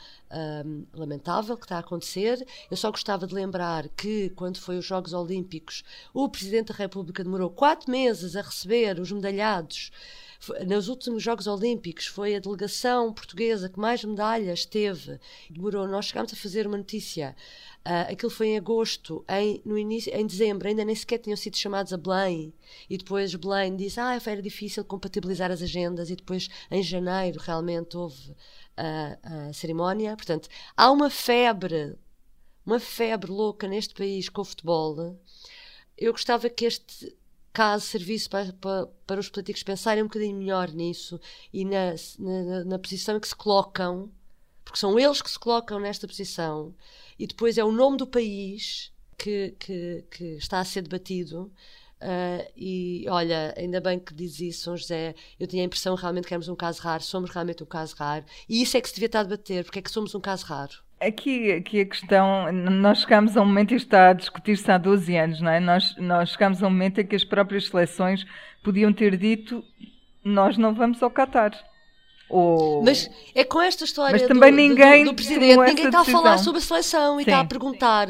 um, 0.66 0.86
lamentável 0.94 1.58
que 1.58 1.66
está 1.66 1.78
a 1.78 1.80
acontecer. 1.80 2.46
Eu 2.70 2.78
só 2.78 2.92
gostava 2.92 3.26
de 3.28 3.34
lembrar 3.34 3.88
que, 3.90 4.30
quando 4.32 4.60
foi 4.60 4.78
os 4.78 4.86
Jogos 4.86 5.14
Olímpicos, 5.14 5.84
o 6.14 6.30
Presidente 6.30 6.68
da 6.68 6.76
República 6.76 7.24
demorou 7.24 7.50
quatro 7.50 7.90
meses 7.92 8.36
a 8.36 8.42
receber 8.42 9.00
os 9.00 9.12
medalhados. 9.12 9.92
Nos 10.68 10.88
últimos 10.88 11.24
Jogos 11.24 11.48
Olímpicos 11.48 12.08
foi 12.08 12.36
a 12.36 12.40
delegação 12.40 13.12
portuguesa 13.14 13.70
que 13.70 13.80
mais 13.80 14.04
medalhas 14.04 14.66
teve. 14.66 15.20
Demorou, 15.50 15.88
nós 15.88 16.06
chegámos 16.06 16.34
a 16.34 16.36
fazer 16.36 16.68
uma 16.68 16.78
notícia 16.78 17.36
Uh, 17.88 18.12
aquilo 18.12 18.30
foi 18.30 18.48
em 18.48 18.58
agosto, 18.58 19.24
em, 19.30 19.62
no 19.64 19.78
início, 19.78 20.14
em 20.14 20.28
dezembro, 20.28 20.68
ainda 20.68 20.84
nem 20.84 20.94
sequer 20.94 21.20
tinham 21.20 21.38
sido 21.38 21.56
chamados 21.56 21.94
a 21.94 21.98
Belém. 21.98 22.54
E 22.90 22.98
depois 22.98 23.34
Belém 23.34 23.78
disse: 23.78 23.98
Ah, 23.98 24.20
era 24.26 24.42
difícil 24.42 24.84
compatibilizar 24.84 25.52
as 25.52 25.62
agendas. 25.62 26.10
E 26.10 26.18
depois, 26.18 26.50
em 26.70 26.84
janeiro, 26.84 27.40
realmente 27.40 27.96
houve 27.96 28.36
a, 28.76 29.48
a 29.48 29.54
cerimónia. 29.54 30.18
Portanto, 30.18 30.50
há 30.76 30.92
uma 30.92 31.10
febre, 31.10 31.96
uma 32.66 32.78
febre 32.78 33.32
louca 33.32 33.70
neste 33.70 33.94
país 33.94 34.28
com 34.28 34.42
o 34.42 34.46
futebol. 34.46 35.18
Eu 35.98 36.12
gostava 36.12 36.50
que 36.50 36.66
este 36.66 37.16
caso 37.58 37.88
servisse 37.88 38.30
para, 38.30 38.54
para, 38.54 38.86
para 39.08 39.20
os 39.20 39.30
políticos 39.30 39.64
pensarem 39.64 40.04
um 40.04 40.06
bocadinho 40.06 40.38
melhor 40.38 40.70
nisso 40.70 41.20
e 41.52 41.66
na, 41.66 41.96
na, 42.20 42.64
na 42.66 42.78
posição 42.78 43.20
que 43.20 43.28
se 43.28 43.36
colocam, 43.36 44.12
porque 44.64 44.78
são 44.78 45.00
eles 45.00 45.24
que 45.24 45.32
se 45.32 45.40
colocam 45.40 45.80
nesta 45.80 46.08
posição 46.08 46.76
e 47.18 47.26
depois 47.26 47.58
é 47.58 47.64
o 47.64 47.72
nome 47.72 47.98
do 47.98 48.06
país 48.06 48.94
que, 49.18 49.56
que, 49.58 50.06
que 50.12 50.24
está 50.36 50.60
a 50.60 50.66
ser 50.66 50.84
debatido. 50.84 51.52
Uh, 52.00 52.46
e 52.56 53.06
olha, 53.10 53.56
ainda 53.58 53.82
bem 53.82 53.98
que 53.98 54.14
diz 54.14 54.40
isso, 54.40 54.66
São 54.66 54.78
José. 54.78 55.16
Eu 55.40 55.48
tinha 55.48 55.64
a 55.64 55.66
impressão 55.66 55.96
realmente 55.96 56.28
que 56.28 56.36
éramos 56.36 56.48
um 56.48 56.56
caso 56.56 56.80
raro, 56.84 57.02
somos 57.02 57.32
realmente 57.32 57.64
um 57.64 57.66
caso 57.66 57.96
raro, 57.96 58.24
e 58.48 58.62
isso 58.62 58.78
é 58.78 58.82
que 58.82 58.88
se 58.88 58.94
devia 58.94 59.08
estar 59.08 59.22
a 59.22 59.24
debater, 59.24 59.64
porque 59.64 59.80
é 59.80 59.82
que 59.82 59.90
somos 59.90 60.14
um 60.14 60.22
caso 60.22 60.46
raro. 60.46 60.78
Aqui, 61.00 61.52
aqui 61.52 61.82
a 61.82 61.86
questão, 61.86 62.52
nós 62.52 63.02
chegamos 63.02 63.38
a 63.38 63.42
um 63.42 63.46
momento, 63.46 63.74
e 63.74 63.78
está 63.78 64.10
a 64.10 64.14
discutir-se 64.14 64.72
há 64.72 64.80
12 64.80 65.16
anos, 65.16 65.42
não 65.42 65.52
é? 65.52 65.60
Nós, 65.60 65.96
nós 65.98 66.30
chegamos 66.30 66.64
a 66.64 66.68
um 66.68 66.72
momento 66.72 67.00
em 67.00 67.06
que 67.06 67.16
as 67.16 67.24
próprias 67.24 67.68
seleções 67.68 68.26
podiam 68.64 68.92
ter 68.92 69.16
dito: 69.16 69.64
nós 70.24 70.58
não 70.58 70.74
vamos 70.74 71.02
ao 71.04 71.12
Qatar. 71.12 71.52
Ou... 72.30 72.84
Mas 72.84 73.10
é 73.34 73.44
com 73.46 73.62
esta 73.62 73.86
história 73.86 74.12
Mas 74.12 74.28
também 74.28 74.52
do, 74.52 74.58
ninguém 74.58 75.06
do, 75.06 75.12
do 75.12 75.16
presidente, 75.16 75.58
ninguém 75.60 75.86
está 75.86 76.02
a 76.02 76.06
falar 76.06 76.38
sobre 76.38 76.60
a 76.60 76.62
seleção 76.62 77.22
e 77.22 77.24
Sim. 77.24 77.30
está 77.30 77.40
a 77.40 77.46
perguntar 77.46 78.08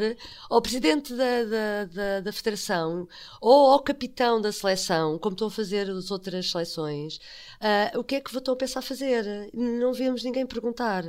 ao 0.50 0.60
presidente 0.60 1.14
da, 1.14 1.44
da, 1.44 1.84
da, 1.84 2.20
da, 2.22 2.32
federação 2.32 3.06
ou 3.40 3.70
ao 3.70 3.80
capitão 3.80 4.40
da 4.40 4.50
seleção, 4.50 5.18
como 5.18 5.34
estão 5.34 5.46
a 5.46 5.50
fazer 5.50 5.88
as 5.88 6.10
outras 6.10 6.50
seleções, 6.50 7.18
uh, 7.62 7.98
o 7.98 8.02
que 8.02 8.16
é 8.16 8.20
que 8.20 8.36
estão 8.36 8.54
a 8.54 8.56
pensar 8.56 8.82
fazer. 8.82 9.50
Não 9.54 9.92
vemos 9.92 10.24
ninguém 10.24 10.44
perguntar. 10.44 11.04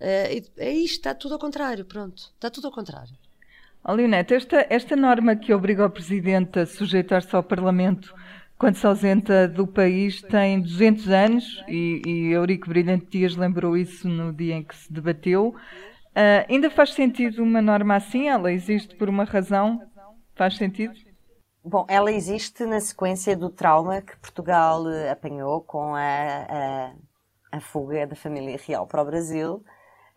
Uh, 0.00 0.42
é 0.58 0.72
isto, 0.72 0.94
está 0.94 1.14
tudo 1.14 1.34
ao 1.34 1.40
contrário, 1.40 1.84
pronto. 1.84 2.30
Está 2.34 2.50
tudo 2.50 2.66
ao 2.68 2.72
contrário. 2.72 3.14
Oh, 3.84 3.92
Leonete, 3.92 4.34
esta, 4.34 4.66
esta 4.68 4.96
norma 4.96 5.34
que 5.34 5.52
obriga 5.52 5.86
o 5.86 5.90
presidente 5.90 6.58
a 6.58 6.66
sujeitar-se 6.66 7.34
ao 7.34 7.42
Parlamento 7.42 8.14
quando 8.58 8.74
se 8.74 8.86
ausenta 8.86 9.46
do 9.46 9.66
país 9.66 10.20
tem 10.20 10.60
200 10.60 11.08
anos 11.08 11.64
e, 11.68 12.02
e 12.04 12.32
Eurico 12.32 12.68
Brilhante 12.68 13.06
Dias 13.06 13.36
lembrou 13.36 13.76
isso 13.76 14.08
no 14.08 14.32
dia 14.32 14.56
em 14.56 14.64
que 14.64 14.76
se 14.76 14.92
debateu. 14.92 15.54
Uh, 16.08 16.44
ainda 16.48 16.68
faz 16.68 16.92
sentido 16.92 17.42
uma 17.42 17.62
norma 17.62 17.94
assim? 17.94 18.28
Ela 18.28 18.52
existe 18.52 18.96
por 18.96 19.08
uma 19.08 19.24
razão? 19.24 19.80
Faz 20.34 20.56
sentido? 20.56 20.94
Bom, 21.64 21.86
ela 21.88 22.10
existe 22.10 22.64
na 22.66 22.80
sequência 22.80 23.36
do 23.36 23.48
trauma 23.48 24.00
que 24.00 24.16
Portugal 24.16 24.88
eh, 24.90 25.10
apanhou 25.10 25.60
com 25.60 25.94
a, 25.94 26.00
a, 26.00 26.92
a 27.52 27.60
fuga 27.60 28.06
da 28.06 28.16
família 28.16 28.58
real 28.66 28.86
para 28.86 29.02
o 29.02 29.04
Brasil 29.04 29.62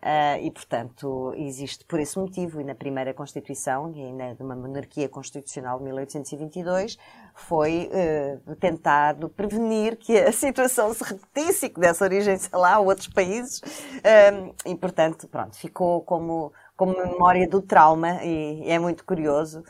Uh, 0.02 0.42
e, 0.42 0.50
portanto, 0.50 1.32
existe 1.36 1.84
por 1.84 2.00
esse 2.00 2.18
motivo, 2.18 2.60
e 2.60 2.64
na 2.64 2.74
primeira 2.74 3.14
Constituição, 3.14 3.92
e 3.94 4.34
de 4.34 4.42
uma 4.42 4.56
monarquia 4.56 5.08
constitucional 5.08 5.78
de 5.78 5.84
1822, 5.84 6.98
foi 7.36 7.88
uh, 7.88 8.56
tentado 8.56 9.28
prevenir 9.28 9.96
que 9.96 10.18
a 10.18 10.32
situação 10.32 10.92
se 10.92 11.04
repetisse 11.04 11.66
e 11.66 11.68
que 11.68 11.78
desse 11.78 12.02
origem, 12.02 12.36
sei 12.36 12.58
lá, 12.58 12.74
a 12.74 12.80
outros 12.80 13.06
países. 13.06 13.60
Uh, 13.60 14.52
e, 14.66 14.74
portanto, 14.74 15.28
pronto, 15.28 15.56
ficou 15.56 16.00
como, 16.00 16.52
como 16.76 16.98
memória 16.98 17.48
do 17.48 17.62
trauma, 17.62 18.24
e, 18.24 18.64
e 18.64 18.70
é 18.70 18.80
muito 18.80 19.04
curioso 19.04 19.62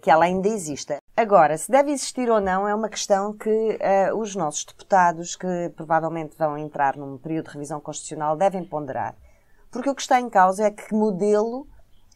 que 0.00 0.10
ela 0.10 0.24
ainda 0.24 0.48
exista. 0.48 0.96
Agora, 1.14 1.58
se 1.58 1.70
deve 1.70 1.90
existir 1.90 2.30
ou 2.30 2.40
não 2.40 2.66
é 2.66 2.74
uma 2.74 2.88
questão 2.88 3.34
que 3.34 3.78
os 4.16 4.34
nossos 4.34 4.64
deputados, 4.64 5.36
que 5.36 5.70
provavelmente 5.76 6.34
vão 6.38 6.56
entrar 6.56 6.96
num 6.96 7.18
período 7.18 7.48
de 7.48 7.52
revisão 7.52 7.78
constitucional, 7.78 8.34
devem 8.34 8.64
ponderar 8.64 9.14
porque 9.70 9.90
o 9.90 9.94
que 9.94 10.02
está 10.02 10.20
em 10.20 10.28
causa 10.28 10.66
é 10.66 10.70
que 10.70 10.94
modelo 10.94 11.66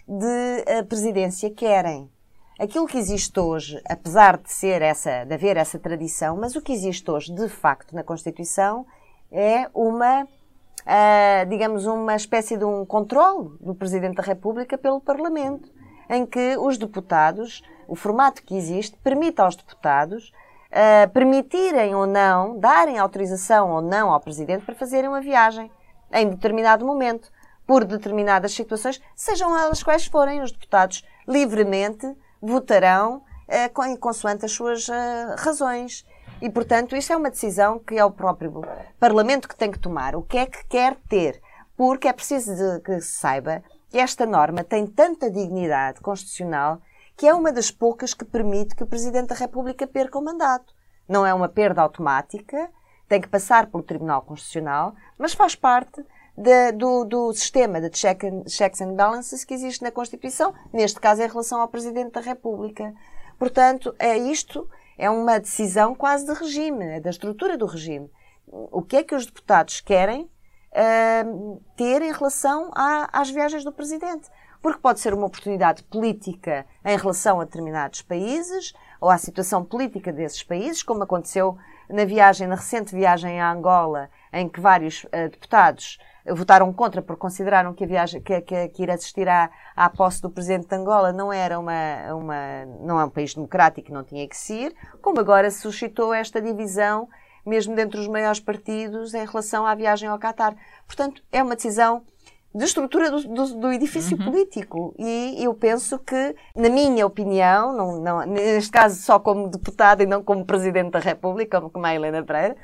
de 0.06 0.80
uh, 0.80 0.84
presidência 0.86 1.50
querem. 1.50 2.10
aquilo 2.58 2.86
que 2.86 2.98
existe 2.98 3.38
hoje, 3.38 3.80
apesar 3.88 4.36
de 4.36 4.52
ser 4.52 4.82
essa, 4.82 5.24
de 5.24 5.34
haver 5.34 5.56
essa 5.56 5.78
tradição, 5.78 6.36
mas 6.36 6.54
o 6.54 6.62
que 6.62 6.72
existe 6.72 7.10
hoje, 7.10 7.32
de 7.32 7.48
facto, 7.48 7.94
na 7.94 8.04
Constituição 8.04 8.86
é 9.30 9.68
uma, 9.74 10.24
uh, 10.24 11.48
digamos, 11.48 11.86
uma 11.86 12.14
espécie 12.14 12.56
de 12.56 12.64
um 12.64 12.84
controle 12.84 13.56
do 13.60 13.74
Presidente 13.74 14.16
da 14.16 14.22
República 14.22 14.76
pelo 14.76 15.00
Parlamento, 15.00 15.70
em 16.08 16.26
que 16.26 16.56
os 16.58 16.76
deputados, 16.76 17.62
o 17.88 17.96
formato 17.96 18.42
que 18.42 18.56
existe, 18.56 18.96
permite 18.98 19.40
aos 19.40 19.56
deputados 19.56 20.32
uh, 20.72 21.10
permitirem 21.10 21.94
ou 21.94 22.06
não, 22.06 22.58
darem 22.58 22.98
autorização 22.98 23.70
ou 23.70 23.82
não 23.82 24.10
ao 24.10 24.20
Presidente 24.20 24.64
para 24.64 24.74
fazerem 24.74 25.08
uma 25.08 25.20
viagem 25.20 25.70
em 26.12 26.28
determinado 26.28 26.84
momento, 26.84 27.30
por 27.66 27.84
determinadas 27.84 28.52
situações, 28.52 29.00
sejam 29.14 29.56
elas 29.58 29.82
quais 29.82 30.06
forem, 30.06 30.42
os 30.42 30.52
deputados 30.52 31.04
livremente 31.26 32.06
votarão 32.40 33.22
uh, 33.48 33.98
consoante 33.98 34.44
as 34.44 34.52
suas 34.52 34.88
uh, 34.88 34.92
razões. 35.38 36.04
E, 36.40 36.50
portanto, 36.50 36.96
isso 36.96 37.12
é 37.12 37.16
uma 37.16 37.30
decisão 37.30 37.78
que 37.78 37.96
é 37.96 38.04
o 38.04 38.10
próprio 38.10 38.62
Parlamento 38.98 39.48
que 39.48 39.56
tem 39.56 39.70
que 39.70 39.78
tomar. 39.78 40.16
O 40.16 40.22
que 40.22 40.38
é 40.38 40.46
que 40.46 40.64
quer 40.66 40.96
ter? 41.08 41.40
Porque 41.76 42.08
é 42.08 42.12
preciso 42.12 42.54
de, 42.54 42.80
que 42.80 43.00
se 43.00 43.14
saiba 43.14 43.62
que 43.88 43.98
esta 43.98 44.26
norma 44.26 44.64
tem 44.64 44.86
tanta 44.86 45.30
dignidade 45.30 46.00
constitucional 46.00 46.80
que 47.16 47.26
é 47.28 47.34
uma 47.34 47.52
das 47.52 47.70
poucas 47.70 48.14
que 48.14 48.24
permite 48.24 48.74
que 48.74 48.82
o 48.82 48.86
Presidente 48.86 49.28
da 49.28 49.34
República 49.34 49.86
perca 49.86 50.18
o 50.18 50.24
mandato. 50.24 50.74
Não 51.08 51.24
é 51.24 51.32
uma 51.32 51.48
perda 51.48 51.82
automática, 51.82 52.70
tem 53.08 53.20
que 53.20 53.28
passar 53.28 53.66
pelo 53.66 53.82
Tribunal 53.82 54.22
Constitucional, 54.22 54.94
mas 55.18 55.34
faz 55.34 55.54
parte 55.54 56.04
de, 56.36 56.72
do, 56.72 57.04
do, 57.04 57.32
sistema 57.32 57.80
de 57.80 57.90
check 57.90 58.24
and, 58.24 58.44
checks 58.48 58.80
and 58.80 58.94
balances 58.94 59.44
que 59.44 59.54
existe 59.54 59.82
na 59.82 59.90
Constituição, 59.90 60.54
neste 60.72 60.98
caso 60.98 61.22
em 61.22 61.28
relação 61.28 61.60
ao 61.60 61.68
Presidente 61.68 62.12
da 62.12 62.20
República. 62.20 62.94
Portanto, 63.38 63.94
é 63.98 64.16
isto, 64.16 64.68
é 64.96 65.10
uma 65.10 65.38
decisão 65.38 65.94
quase 65.94 66.26
de 66.26 66.32
regime, 66.32 66.84
é 66.84 67.00
da 67.00 67.10
estrutura 67.10 67.56
do 67.58 67.66
regime. 67.66 68.10
O 68.46 68.82
que 68.82 68.96
é 68.96 69.02
que 69.02 69.14
os 69.14 69.26
deputados 69.26 69.80
querem 69.80 70.22
uh, 70.22 71.62
ter 71.76 72.02
em 72.02 72.12
relação 72.12 72.70
às 72.74 73.30
viagens 73.30 73.64
do 73.64 73.72
Presidente? 73.72 74.28
Porque 74.60 74.80
pode 74.80 75.00
ser 75.00 75.12
uma 75.12 75.26
oportunidade 75.26 75.82
política 75.84 76.64
em 76.84 76.96
relação 76.96 77.40
a 77.40 77.44
determinados 77.44 78.02
países, 78.02 78.72
ou 79.00 79.10
à 79.10 79.18
situação 79.18 79.64
política 79.64 80.12
desses 80.12 80.42
países, 80.42 80.82
como 80.82 81.02
aconteceu 81.02 81.58
na 81.88 82.04
viagem, 82.04 82.46
na 82.46 82.54
recente 82.54 82.94
viagem 82.94 83.40
à 83.40 83.50
Angola, 83.50 84.08
em 84.32 84.48
que 84.48 84.60
vários 84.60 85.04
uh, 85.04 85.28
deputados 85.30 85.98
votaram 86.26 86.72
contra 86.72 87.02
porque 87.02 87.20
consideraram 87.20 87.74
que 87.74 87.84
a 87.84 87.86
viagem, 87.86 88.20
que, 88.20 88.40
que, 88.42 88.68
que 88.68 88.82
ir 88.82 88.90
assistir 88.90 89.28
à, 89.28 89.50
à 89.74 89.90
posse 89.90 90.22
do 90.22 90.30
presidente 90.30 90.68
de 90.68 90.74
Angola 90.74 91.12
não 91.12 91.32
era 91.32 91.58
uma, 91.58 92.14
uma, 92.14 92.64
não 92.80 93.00
é 93.00 93.04
um 93.04 93.10
país 93.10 93.34
democrático, 93.34 93.92
não 93.92 94.04
tinha 94.04 94.26
que 94.28 94.36
se 94.36 94.54
ir, 94.54 94.74
como 95.00 95.20
agora 95.20 95.50
suscitou 95.50 96.12
esta 96.14 96.40
divisão, 96.40 97.08
mesmo 97.44 97.74
dentro 97.74 97.98
dos 97.98 98.08
maiores 98.08 98.40
partidos, 98.40 99.14
em 99.14 99.26
relação 99.26 99.66
à 99.66 99.74
viagem 99.74 100.08
ao 100.08 100.18
Qatar. 100.18 100.54
Portanto, 100.86 101.22
é 101.32 101.42
uma 101.42 101.56
decisão 101.56 102.02
de 102.54 102.64
estrutura 102.64 103.10
do, 103.10 103.22
do, 103.28 103.54
do 103.54 103.72
edifício 103.72 104.16
uhum. 104.16 104.24
político. 104.24 104.94
E 104.98 105.42
eu 105.42 105.54
penso 105.54 105.98
que, 105.98 106.36
na 106.54 106.68
minha 106.68 107.06
opinião, 107.06 107.72
não, 107.72 108.00
não, 108.00 108.26
neste 108.26 108.70
caso 108.70 109.00
só 109.00 109.18
como 109.18 109.48
deputada 109.48 110.02
e 110.02 110.06
não 110.06 110.22
como 110.22 110.44
Presidente 110.44 110.90
da 110.90 110.98
República, 110.98 111.58
como, 111.58 111.70
como 111.70 111.86
a 111.86 111.94
Helena 111.94 112.22
Pereira, 112.22 112.56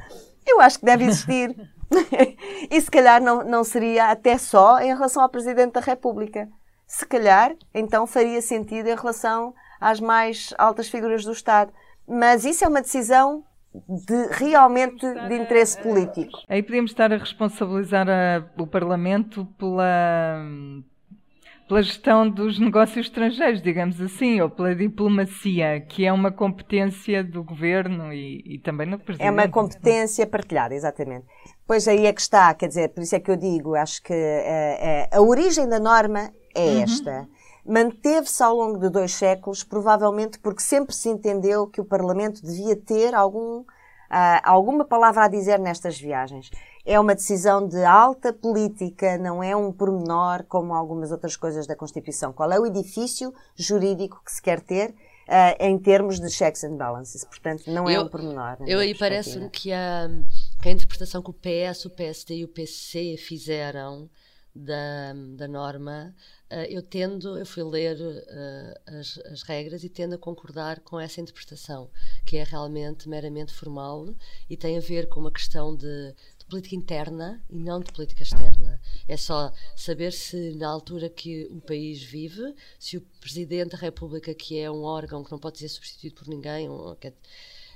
eu 0.50 0.61
acho 0.61 0.78
que 0.78 0.85
deve 0.85 1.05
existir 1.05 1.55
e 2.71 2.81
se 2.81 2.90
calhar 2.90 3.21
não, 3.23 3.45
não 3.45 3.64
seria 3.64 4.11
até 4.11 4.37
só 4.38 4.81
em 4.81 4.88
relação 4.88 5.23
ao 5.23 5.28
Presidente 5.28 5.73
da 5.73 5.81
República. 5.81 6.49
Se 6.87 7.07
calhar, 7.07 7.55
então 7.75 8.07
faria 8.07 8.40
sentido 8.40 8.88
em 8.88 8.97
relação 8.97 9.55
às 9.81 10.00
mais 10.00 10.55
altas 10.59 10.88
figuras 10.88 11.25
do 11.25 11.33
Estado. 11.33 11.73
Mas 12.07 12.45
isso 12.45 12.64
é 12.64 12.69
uma 12.69 12.81
decisão 12.81 13.45
de, 13.75 14.26
realmente 14.33 15.07
de 15.07 15.35
interesse 15.35 15.81
político. 15.83 16.38
Aí 16.49 16.62
podemos 16.62 16.90
estar 16.90 17.12
a 17.12 17.17
responsabilizar 17.17 18.09
a, 18.09 18.45
o 18.61 18.67
Parlamento 18.67 19.45
pela, 19.59 20.43
pela 21.69 21.83
gestão 21.83 22.29
dos 22.29 22.59
negócios 22.61 23.07
estrangeiros, 23.07 23.63
digamos 23.63 24.01
assim, 24.01 24.41
ou 24.41 24.49
pela 24.49 24.75
diplomacia, 24.75 25.81
que 25.81 26.07
é 26.07 26.13
uma 26.13 26.33
competência 26.33 27.23
do 27.23 27.45
governo 27.45 28.13
e, 28.13 28.43
e 28.55 28.59
também 28.59 28.89
do 28.91 28.99
presidente. 28.99 29.29
É 29.29 29.31
uma 29.31 29.47
competência 29.47 30.26
partilhada, 30.26 30.75
exatamente. 30.75 31.26
Pois 31.67 31.87
aí 31.87 32.07
é 32.07 32.13
que 32.13 32.21
está, 32.21 32.52
quer 32.54 32.69
dizer, 32.69 32.89
por 32.89 33.02
isso 33.02 33.15
é 33.15 33.21
que 33.21 33.31
eu 33.31 33.37
digo, 33.37 33.75
acho 33.75 34.02
que 34.02 34.13
é, 34.13 35.09
é, 35.13 35.17
a 35.17 35.21
origem 35.21 35.69
da 35.69 35.78
norma 35.78 36.33
é 36.54 36.65
uhum. 36.65 36.83
esta. 36.83 37.28
Manteve-se 37.65 38.43
ao 38.43 38.57
longo 38.57 38.78
de 38.78 38.89
dois 38.89 39.13
séculos, 39.13 39.63
provavelmente 39.63 40.39
porque 40.39 40.63
sempre 40.63 40.95
se 40.95 41.11
entendeu 41.11 41.67
que 41.67 41.81
o 41.81 41.85
Parlamento 41.85 42.41
devia 42.41 42.75
ter 42.75 43.15
algum, 43.15 43.61
uh, 43.61 43.65
alguma 44.43 44.87
palavra 44.87 45.25
a 45.25 45.28
dizer 45.28 45.59
nestas 45.59 46.00
viagens. 46.00 46.50
É 46.91 46.99
uma 46.99 47.15
decisão 47.15 47.69
de 47.69 47.85
alta 47.85 48.33
política, 48.33 49.19
não 49.19 49.43
é 49.43 49.55
um 49.55 49.71
pormenor 49.71 50.43
como 50.45 50.73
algumas 50.73 51.13
outras 51.13 51.37
coisas 51.37 51.67
da 51.67 51.77
Constituição. 51.77 52.33
Qual 52.33 52.51
é 52.51 52.59
o 52.59 52.65
edifício 52.65 53.31
jurídico 53.55 54.23
que 54.25 54.33
se 54.33 54.41
quer 54.41 54.59
ter 54.63 54.93
uh, 54.93 54.95
em 55.61 55.79
termos 55.79 56.19
de 56.19 56.31
checks 56.31 56.65
and 56.65 56.77
balances? 56.77 57.25
Portanto, 57.25 57.71
não 57.71 57.91
é 57.91 57.99
eu, 57.99 58.05
um 58.05 58.09
pormenor. 58.09 58.57
Eu 58.67 58.79
aí 58.79 58.97
parece-me 58.97 59.51
que 59.51 59.71
a 59.71 60.09
que 60.63 60.71
a 60.71 60.73
interpretação 60.73 61.23
que 61.23 61.29
o 61.29 61.35
PS, 61.35 61.85
o 61.85 61.91
PSD 61.91 62.37
e 62.37 62.45
o 62.45 62.49
PC 62.49 63.17
fizeram 63.19 64.09
da, 64.55 65.13
da 65.37 65.47
norma, 65.47 66.15
uh, 66.51 66.67
eu 66.69 66.83
tendo, 66.83 67.39
eu 67.39 67.47
fui 67.47 67.63
ler 67.63 67.97
uh, 68.01 68.99
as, 68.99 69.19
as, 69.31 69.43
regras 69.43 69.85
e 69.85 69.89
tendo 69.89 70.15
a 70.15 70.19
concordar 70.19 70.81
com 70.81 70.99
essa 70.99 71.21
interpretação, 71.21 71.91
que 72.25 72.39
é 72.39 72.45
realmente 72.45 73.09
meramente 73.09 73.53
formal 73.53 74.07
e 74.51 74.57
tem 74.57 74.77
a 74.77 74.81
ver 74.81 75.09
com 75.09 75.21
uma 75.21 75.31
questão 75.31 75.77
de 75.77 76.15
política 76.49 76.75
interna 76.75 77.43
e 77.49 77.58
não 77.58 77.80
de 77.80 77.93
política 77.93 78.23
externa. 78.23 78.80
É 79.06 79.17
só 79.17 79.52
saber 79.76 80.13
se, 80.13 80.52
na 80.56 80.69
altura 80.69 81.08
que 81.08 81.47
o 81.50 81.61
país 81.61 82.02
vive, 82.02 82.54
se 82.78 82.97
o 82.97 83.00
Presidente 83.21 83.71
da 83.73 83.78
República, 83.78 84.34
que 84.34 84.58
é 84.58 84.71
um 84.71 84.82
órgão 84.82 85.23
que 85.23 85.30
não 85.30 85.39
pode 85.39 85.58
ser 85.58 85.69
substituído 85.69 86.17
por 86.17 86.28
ninguém, 86.28 86.69
um, 86.69 86.95
que 86.95 87.13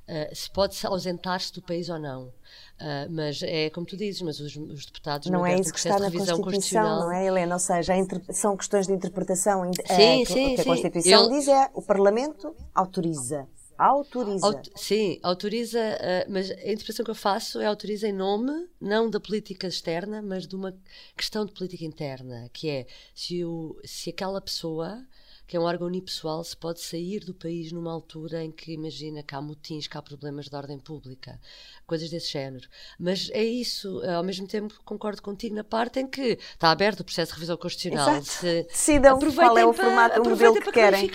Uh, 0.03 0.35
se 0.35 0.51
pode 0.51 0.77
ausentar-se 0.85 1.53
do 1.53 1.63
país 1.63 1.89
ou 1.89 1.97
não. 1.97 2.25
Uh, 2.25 3.09
mas 3.09 3.41
é 3.41 3.71
como 3.71 3.87
tu 3.87 3.97
dizes, 3.97 4.21
mas 4.21 4.41
os, 4.41 4.57
os 4.57 4.85
deputados 4.85 5.31
não, 5.31 5.39
não 5.39 5.47
é 5.47 5.55
isso 5.55 5.73
que 5.73 5.79
está 5.79 5.97
na 5.97 6.11
Constituição, 6.11 6.99
não 6.99 7.13
é, 7.13 7.25
Helena? 7.25 7.55
Ou 7.55 7.59
seja, 7.61 7.95
são 8.33 8.57
questões 8.57 8.89
de 8.89 8.93
interpretação. 8.93 9.63
Sim, 9.73 10.23
uh, 10.23 10.27
sim, 10.27 10.55
que 10.57 10.61
a 10.61 10.65
sim. 10.65 10.71
Constituição 10.71 11.23
Eu... 11.23 11.31
diz 11.31 11.47
é 11.47 11.71
o 11.73 11.81
Parlamento 11.81 12.53
autoriza. 12.75 13.47
Autoriza. 13.83 14.47
Aut 14.47 14.71
sim, 14.77 15.19
autoriza, 15.25 15.81
uh, 15.81 16.33
mas 16.33 16.51
a 16.51 16.55
interpretação 16.55 17.05
que 17.05 17.11
eu 17.11 17.17
faço 17.17 17.61
é 17.61 17.67
autoriza 17.67 18.07
em 18.07 18.13
nome, 18.13 18.69
não 18.81 19.11
da 19.11 19.19
política 19.19 19.67
externa, 19.67 20.23
mas 20.23 20.47
de 20.47 20.55
uma 20.55 20.73
questão 21.17 21.45
de 21.45 21.53
política 21.53 21.85
interna, 21.85 22.49
que 22.53 22.69
é 22.69 22.87
se, 23.13 23.45
o, 23.45 23.77
se 23.85 24.11
aquela 24.11 24.41
pessoa 24.41 25.05
que 25.47 25.57
é 25.57 25.61
um 25.61 25.65
órgão 25.65 25.87
unipessoal, 25.87 26.43
se 26.43 26.57
pode 26.57 26.81
sair 26.81 27.21
do 27.21 27.35
país 27.35 27.73
numa 27.73 27.93
altura 27.93 28.43
em 28.43 28.51
que, 28.51 28.73
imagina, 28.73 29.23
que 29.23 29.35
há 29.35 29.41
motins, 29.41 29.87
que 29.87 29.99
há 29.99 30.03
problemas 30.03 30.47
de 30.47 30.57
ordem 30.57 30.79
pública, 30.79 31.39
coisas 31.87 32.09
desse 32.11 32.33
género. 32.33 32.67
Mas 32.99 33.31
é 33.33 33.43
isso, 33.43 34.01
ao 34.09 34.23
mesmo 34.23 34.47
tempo 34.47 34.75
concordo 34.85 35.21
contigo 35.21 35.55
na 35.55 35.65
parte 35.65 36.01
em 36.01 36.07
que 36.07 36.39
está 36.41 36.71
aberto 36.71 37.01
o 37.01 37.05
processo 37.05 37.33
de 37.33 37.35
revisão 37.37 37.57
constitucional. 37.57 38.17
Exato. 38.17 38.27
Se 38.27 38.63
Decidam 38.65 39.19
qual 39.19 39.59
é 39.59 39.67
o 39.67 39.73
formato, 39.73 40.21
o 40.23 40.29
modelo 40.29 40.61
que 40.61 40.73
querem. 40.73 41.11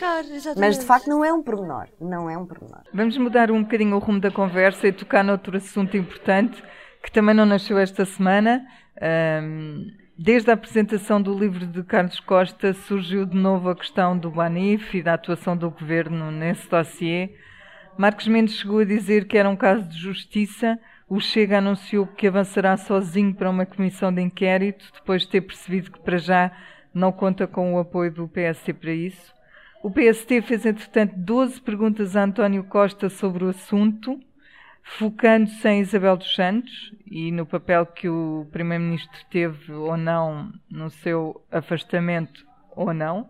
Mas 0.58 0.78
de 0.78 0.86
facto 0.86 1.08
não 1.08 1.24
é 1.24 1.34
um 1.34 1.42
pormenor. 1.42 1.88
Não 2.00 2.30
é 2.30 2.38
um 2.38 2.46
pormenor. 2.46 2.84
Vamos 2.94 3.18
mudar 3.18 3.52
um 3.52 3.64
bocadinho 3.64 3.96
o 3.96 4.00
rumo 4.00 4.20
da 4.20 4.32
conversa 4.32 4.88
e 4.88 4.94
tocar 4.94 5.24
noutro 5.24 5.58
assunto 5.58 5.98
importante 5.98 6.62
que 7.04 7.12
também 7.12 7.34
não 7.34 7.46
nasceu 7.46 7.78
esta 7.78 8.06
semana. 8.06 8.66
Um, 9.02 9.88
Desde 10.20 10.50
a 10.50 10.56
apresentação 10.56 11.22
do 11.22 11.38
livro 11.38 11.68
de 11.68 11.84
Carlos 11.84 12.20
Costa, 12.20 12.74
surgiu 12.74 13.24
de 13.24 13.38
novo 13.38 13.70
a 13.70 13.76
questão 13.76 14.18
do 14.18 14.32
Banif 14.32 14.98
e 14.98 15.04
da 15.04 15.14
atuação 15.14 15.56
do 15.56 15.70
governo 15.70 16.32
nesse 16.32 16.68
dossiê. 16.68 17.36
Marcos 17.96 18.28
Mendes 18.28 18.56
chegou 18.56 18.80
a 18.80 18.84
dizer 18.84 19.28
que 19.28 19.38
era 19.38 19.48
um 19.48 19.56
caso 19.56 19.88
de 19.88 19.96
justiça. 19.96 20.80
O 21.08 21.20
Chega 21.20 21.60
anunciou 21.60 22.08
que 22.08 22.26
avançará 22.26 22.76
sozinho 22.78 23.32
para 23.32 23.48
uma 23.48 23.64
comissão 23.64 24.12
de 24.12 24.20
inquérito, 24.20 24.92
depois 24.92 25.22
de 25.22 25.28
ter 25.28 25.42
percebido 25.42 25.92
que, 25.92 26.00
para 26.00 26.18
já, 26.18 26.52
não 26.92 27.12
conta 27.12 27.46
com 27.46 27.76
o 27.76 27.80
apoio 27.80 28.12
do 28.12 28.28
PST 28.28 28.74
para 28.74 28.94
isso. 28.94 29.32
O 29.84 29.92
PST 29.92 30.42
fez, 30.42 30.66
entretanto, 30.66 31.14
12 31.16 31.62
perguntas 31.62 32.16
a 32.16 32.24
António 32.24 32.64
Costa 32.64 33.08
sobre 33.08 33.44
o 33.44 33.50
assunto 33.50 34.20
focando-se 34.96 35.68
em 35.68 35.82
Isabel 35.82 36.16
dos 36.16 36.34
Santos 36.34 36.94
e 37.06 37.32
no 37.32 37.46
papel 37.46 37.86
que 37.86 38.08
o 38.08 38.48
Primeiro-Ministro 38.52 39.20
teve 39.30 39.74
ou 39.74 39.98
não 39.98 40.52
no 40.70 40.90
seu 40.90 41.44
afastamento 41.52 42.46
ou 42.76 42.94
não. 42.94 43.30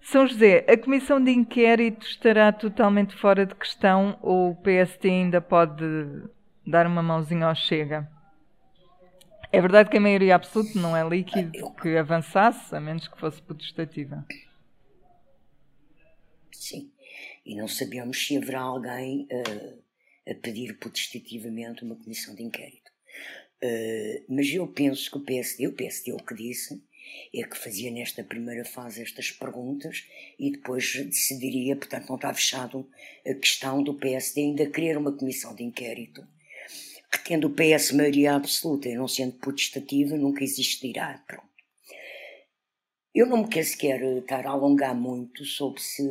São 0.00 0.26
José, 0.26 0.64
a 0.68 0.76
comissão 0.76 1.22
de 1.22 1.30
inquérito 1.30 2.06
estará 2.06 2.52
totalmente 2.52 3.16
fora 3.16 3.44
de 3.44 3.54
questão 3.54 4.18
ou 4.20 4.50
o 4.50 4.56
PST 4.56 5.08
ainda 5.08 5.40
pode 5.40 5.84
dar 6.66 6.86
uma 6.86 7.02
mãozinha 7.02 7.46
ao 7.46 7.54
Chega? 7.54 8.08
É 9.50 9.60
verdade 9.60 9.88
que 9.88 9.96
a 9.96 10.00
maioria 10.00 10.34
absoluta 10.34 10.78
não 10.78 10.94
é 10.94 11.06
líquido 11.08 11.74
que 11.74 11.96
avançasse, 11.96 12.74
a 12.76 12.80
menos 12.80 13.08
que 13.08 13.18
fosse 13.18 13.40
protestativa. 13.40 14.24
Sim. 16.52 16.90
E 17.44 17.56
não 17.56 17.66
sabemos 17.66 18.26
se 18.26 18.36
haverá 18.36 18.60
alguém 18.60 19.26
uh, 19.32 19.87
a 20.28 20.34
pedir 20.34 20.78
potestativamente 20.78 21.84
uma 21.84 21.96
comissão 21.96 22.34
de 22.34 22.42
inquérito. 22.42 22.90
Uh, 23.62 24.24
mas 24.28 24.48
eu 24.52 24.66
penso 24.68 25.10
que 25.10 25.18
o 25.18 25.24
PSD, 25.24 25.66
o 25.66 25.72
PSD 25.72 26.10
é 26.10 26.14
o 26.14 26.18
que 26.18 26.34
disse, 26.34 26.80
é 27.34 27.42
que 27.42 27.56
fazia 27.56 27.90
nesta 27.90 28.22
primeira 28.22 28.64
fase 28.64 29.02
estas 29.02 29.30
perguntas 29.30 30.04
e 30.38 30.50
depois 30.50 30.94
decidiria, 31.06 31.74
portanto 31.74 32.08
não 32.08 32.16
está 32.16 32.32
fechado 32.32 32.88
a 33.26 33.34
questão 33.34 33.82
do 33.82 33.94
PSD 33.94 34.42
ainda 34.42 34.66
querer 34.66 34.96
uma 34.98 35.16
comissão 35.16 35.54
de 35.54 35.64
inquérito 35.64 36.26
que 37.10 37.24
tendo 37.24 37.46
o 37.46 37.54
PS 37.54 37.92
maioria 37.92 38.34
absoluta 38.34 38.88
e 38.88 38.94
não 38.94 39.08
sendo 39.08 39.32
potestativa 39.38 40.16
nunca 40.16 40.44
existirá. 40.44 41.22
Pronto. 41.26 41.48
Eu 43.14 43.26
não 43.26 43.42
me 43.42 43.48
quero 43.48 43.66
sequer 43.66 44.02
estar 44.18 44.46
a 44.46 44.50
alongar 44.50 44.94
muito 44.94 45.44
sobre 45.44 45.80
se 45.80 46.02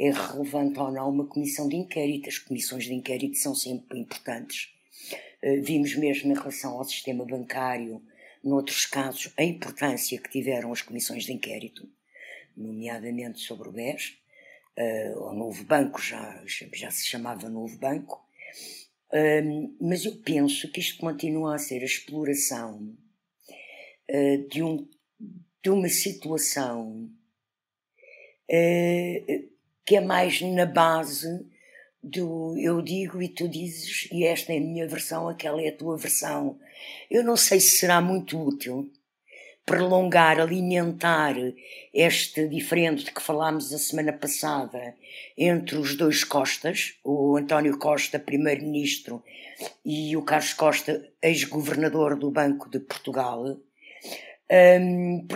é 0.00 0.10
relevante 0.10 0.78
ou 0.78 0.90
não 0.90 1.10
uma 1.10 1.26
comissão 1.26 1.68
de 1.68 1.76
inquérito. 1.76 2.30
As 2.30 2.38
comissões 2.38 2.84
de 2.84 2.94
inquérito 2.94 3.36
são 3.36 3.54
sempre 3.54 3.98
importantes. 3.98 4.70
Eh, 5.42 5.56
vimos 5.56 5.94
mesmo 5.94 6.32
em 6.32 6.34
relação 6.34 6.78
ao 6.78 6.84
sistema 6.84 7.24
bancário 7.24 8.02
noutros 8.42 8.86
casos, 8.86 9.32
a 9.36 9.44
importância 9.44 10.18
que 10.18 10.30
tiveram 10.30 10.72
as 10.72 10.80
comissões 10.80 11.24
de 11.24 11.32
inquérito, 11.32 11.86
nomeadamente 12.56 13.40
sobre 13.40 13.68
o 13.68 13.72
BES, 13.72 14.16
uh, 14.78 15.24
o 15.24 15.34
Novo 15.34 15.62
Banco, 15.64 16.00
já, 16.00 16.42
já 16.72 16.90
se 16.90 17.06
chamava 17.06 17.50
Novo 17.50 17.76
Banco, 17.78 18.26
uh, 19.12 19.76
mas 19.78 20.06
eu 20.06 20.16
penso 20.22 20.70
que 20.72 20.80
isto 20.80 20.98
continua 20.98 21.54
a 21.54 21.58
ser 21.58 21.82
a 21.82 21.84
exploração 21.84 22.96
uh, 24.10 24.48
de, 24.48 24.62
um, 24.62 24.88
de 25.62 25.70
uma 25.70 25.88
situação 25.90 27.10
que 29.90 29.96
é 29.96 30.00
mais 30.00 30.40
na 30.40 30.66
base 30.66 31.44
do 32.00 32.56
eu 32.56 32.80
digo 32.80 33.20
e 33.20 33.28
tu 33.28 33.48
dizes, 33.48 34.06
e 34.12 34.24
esta 34.24 34.52
é 34.52 34.58
a 34.58 34.60
minha 34.60 34.86
versão, 34.86 35.28
aquela 35.28 35.60
é 35.60 35.66
a 35.66 35.76
tua 35.76 35.96
versão. 35.96 36.60
Eu 37.10 37.24
não 37.24 37.36
sei 37.36 37.58
se 37.58 37.78
será 37.78 38.00
muito 38.00 38.40
útil 38.40 38.88
prolongar, 39.66 40.38
alimentar 40.38 41.34
este 41.92 42.46
diferente 42.46 43.06
de 43.06 43.10
que 43.10 43.20
falámos 43.20 43.74
a 43.74 43.78
semana 43.78 44.12
passada 44.12 44.94
entre 45.36 45.76
os 45.76 45.96
dois 45.96 46.22
Costas, 46.22 46.94
o 47.02 47.36
António 47.36 47.76
Costa, 47.76 48.16
primeiro-ministro, 48.16 49.20
e 49.84 50.16
o 50.16 50.22
Carlos 50.22 50.52
Costa, 50.52 51.04
ex-governador 51.20 52.16
do 52.16 52.30
Banco 52.30 52.70
de 52.70 52.78
Portugal, 52.78 53.56
um, 54.80 55.26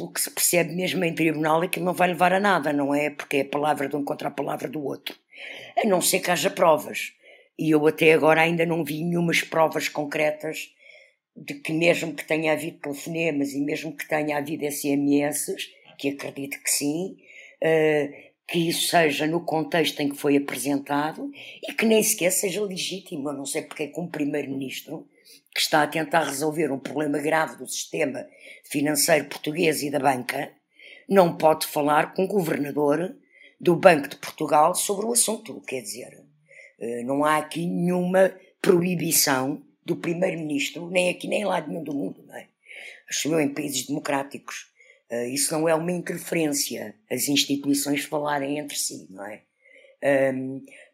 pelo 0.00 0.12
que 0.12 0.20
se 0.20 0.30
percebe 0.30 0.74
mesmo 0.74 1.04
em 1.04 1.14
tribunal, 1.14 1.60
aquilo 1.60 1.84
não 1.84 1.92
vai 1.92 2.08
levar 2.08 2.32
a 2.32 2.40
nada, 2.40 2.72
não 2.72 2.94
é? 2.94 3.10
Porque 3.10 3.38
é 3.38 3.40
a 3.42 3.44
palavra 3.48 3.88
de 3.88 3.96
um 3.96 4.04
contra 4.04 4.28
a 4.28 4.32
palavra 4.32 4.68
do 4.68 4.82
outro 4.82 5.14
a 5.76 5.86
não 5.86 6.00
ser 6.00 6.20
que 6.20 6.30
haja 6.30 6.50
provas. 6.50 7.12
E 7.58 7.70
eu 7.70 7.86
até 7.86 8.12
agora 8.12 8.42
ainda 8.42 8.64
não 8.64 8.84
vi 8.84 9.02
nenhumas 9.02 9.42
provas 9.42 9.88
concretas 9.88 10.72
de 11.36 11.54
que 11.54 11.72
mesmo 11.72 12.14
que 12.14 12.26
tenha 12.26 12.52
havido 12.52 12.78
telefonemas 12.78 13.52
e 13.52 13.60
mesmo 13.60 13.96
que 13.96 14.08
tenha 14.08 14.36
havido 14.36 14.70
SMS, 14.70 15.68
que 15.98 16.08
acredito 16.08 16.62
que 16.62 16.70
sim, 16.70 17.16
uh, 17.62 18.30
que 18.48 18.68
isso 18.68 18.88
seja 18.88 19.26
no 19.26 19.44
contexto 19.44 20.00
em 20.00 20.08
que 20.08 20.16
foi 20.16 20.36
apresentado 20.36 21.30
e 21.62 21.72
que 21.72 21.86
nem 21.86 22.02
sequer 22.02 22.32
seja 22.32 22.62
legítimo. 22.64 23.28
Eu 23.28 23.34
não 23.34 23.46
sei 23.46 23.62
porque 23.62 23.84
é 23.84 23.86
que 23.86 24.00
um 24.00 24.08
primeiro-ministro 24.08 25.06
que 25.54 25.60
está 25.60 25.82
a 25.82 25.86
tentar 25.86 26.24
resolver 26.24 26.70
um 26.70 26.78
problema 26.78 27.18
grave 27.18 27.56
do 27.56 27.66
sistema 27.66 28.26
financeiro 28.64 29.26
português 29.26 29.82
e 29.82 29.90
da 29.90 29.98
banca 29.98 30.52
não 31.08 31.36
pode 31.36 31.66
falar 31.66 32.14
com 32.14 32.24
o 32.24 32.28
governador 32.28 33.16
do 33.60 33.74
Banco 33.74 34.08
de 34.08 34.16
Portugal 34.16 34.74
sobre 34.74 35.06
o 35.06 35.12
assunto. 35.12 35.60
Quer 35.62 35.82
dizer, 35.82 36.24
eh, 36.78 37.02
não 37.02 37.24
há 37.24 37.36
aqui 37.38 37.66
nenhuma 37.66 38.32
proibição 38.62 39.62
do 39.84 39.96
Primeiro-Ministro, 39.96 40.88
nem 40.88 41.10
aqui 41.10 41.26
nem 41.26 41.44
lá 41.44 41.60
nenhum 41.60 41.82
do 41.82 41.92
mundo, 41.92 42.24
não 42.26 42.36
é? 42.36 42.46
Acho 43.08 43.28
eu 43.28 43.40
em 43.40 43.52
países 43.52 43.86
democráticos. 43.86 44.70
Eh, 45.10 45.30
isso 45.30 45.52
não 45.52 45.68
é 45.68 45.74
uma 45.74 45.90
interferência, 45.90 46.94
as 47.10 47.28
instituições 47.28 48.04
falarem 48.04 48.58
entre 48.58 48.78
si, 48.78 49.06
não 49.10 49.26
é? 49.26 49.42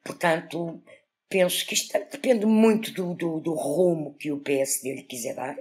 portanto, 0.02 0.82
penso 1.28 1.66
que 1.66 1.74
isto 1.74 1.92
depende 2.10 2.46
muito 2.46 2.92
do, 2.92 3.14
do, 3.14 3.40
do 3.40 3.54
rumo 3.54 4.14
que 4.14 4.30
o 4.30 4.38
PSD 4.38 4.94
lhe 4.94 5.02
quiser 5.02 5.34
dar. 5.34 5.58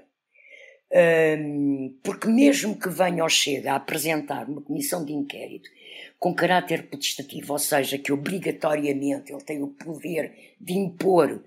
porque 2.04 2.28
mesmo 2.28 2.78
que 2.78 2.89
venha 2.89 3.23
ao 3.23 3.30
Chega 3.30 3.73
a 3.73 3.75
apresentar 3.75 4.47
uma 4.47 4.62
comissão 4.62 5.04
de 5.04 5.13
inquérito 5.13 5.69
com 6.19 6.34
caráter 6.34 6.88
potestativo, 6.88 7.54
ou 7.54 7.60
seja, 7.60 7.97
que 7.97 8.12
obrigatoriamente 8.12 9.32
ele 9.32 9.43
tem 9.43 9.62
o 9.62 9.67
poder 9.67 10.56
de 10.60 10.73
impor, 10.73 11.43